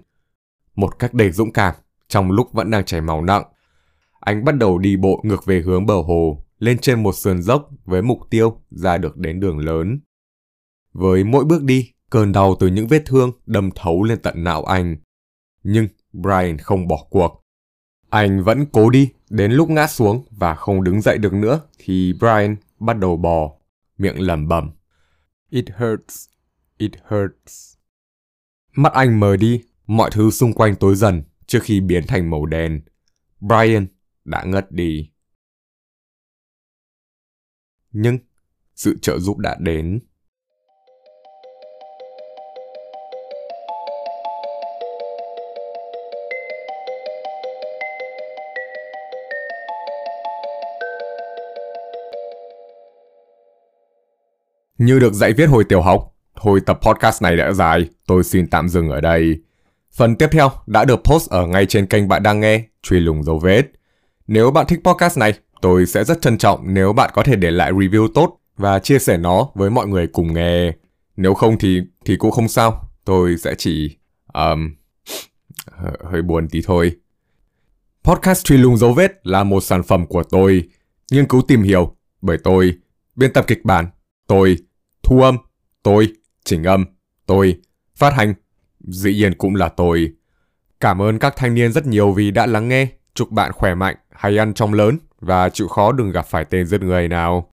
[0.76, 1.76] Một cách đầy dũng cảm,
[2.08, 3.44] trong lúc vẫn đang chảy máu nặng.
[4.20, 7.70] Anh bắt đầu đi bộ ngược về hướng bờ hồ, lên trên một sườn dốc
[7.86, 10.00] với mục tiêu ra được đến đường lớn.
[10.94, 14.64] Với mỗi bước đi, cơn đau từ những vết thương đâm thấu lên tận não
[14.66, 14.98] anh.
[15.64, 17.44] Nhưng Brian không bỏ cuộc.
[18.10, 22.14] Anh vẫn cố đi, đến lúc ngã xuống và không đứng dậy được nữa thì
[22.20, 23.52] Brian bắt đầu bò,
[23.98, 24.72] miệng lẩm bẩm.
[25.50, 26.30] It hurts,
[26.78, 27.76] it hurts.
[28.76, 32.46] Mắt anh mờ đi, mọi thứ xung quanh tối dần trước khi biến thành màu
[32.46, 32.82] đen.
[33.40, 33.88] Brian
[34.26, 35.10] đã ngất đi.
[37.92, 38.18] Nhưng
[38.76, 40.00] sự trợ giúp đã đến.
[54.78, 58.48] Như được dạy viết hồi tiểu học, thôi tập podcast này đã dài, tôi xin
[58.48, 59.42] tạm dừng ở đây.
[59.92, 63.24] Phần tiếp theo đã được post ở ngay trên kênh bạn đang nghe, truy lùng
[63.24, 63.64] dấu vết.
[64.28, 67.52] Nếu bạn thích podcast này, tôi sẽ rất trân trọng nếu bạn có thể để
[67.52, 70.72] lại review tốt và chia sẻ nó với mọi người cùng nghe.
[71.18, 73.98] Nếu không thì thì cũng không sao, tôi sẽ chỉ
[74.34, 74.76] um,
[76.04, 76.96] hơi buồn tí thôi.
[78.04, 80.64] Podcast Truy lùng dấu vết là một sản phẩm của tôi,
[81.12, 82.74] nghiên cứu tìm hiểu bởi tôi,
[83.16, 83.86] biên tập kịch bản,
[84.28, 84.58] tôi,
[85.04, 85.38] thu âm,
[85.84, 86.08] tôi,
[86.44, 86.86] chỉnh âm,
[87.26, 87.60] tôi,
[87.96, 88.34] phát hành,
[88.80, 90.14] dĩ nhiên cũng là tôi.
[90.80, 92.88] Cảm ơn các thanh niên rất nhiều vì đã lắng nghe.
[93.14, 96.66] Chúc bạn khỏe mạnh, hay ăn trong lớn và chịu khó đừng gặp phải tên
[96.66, 97.53] giết người nào.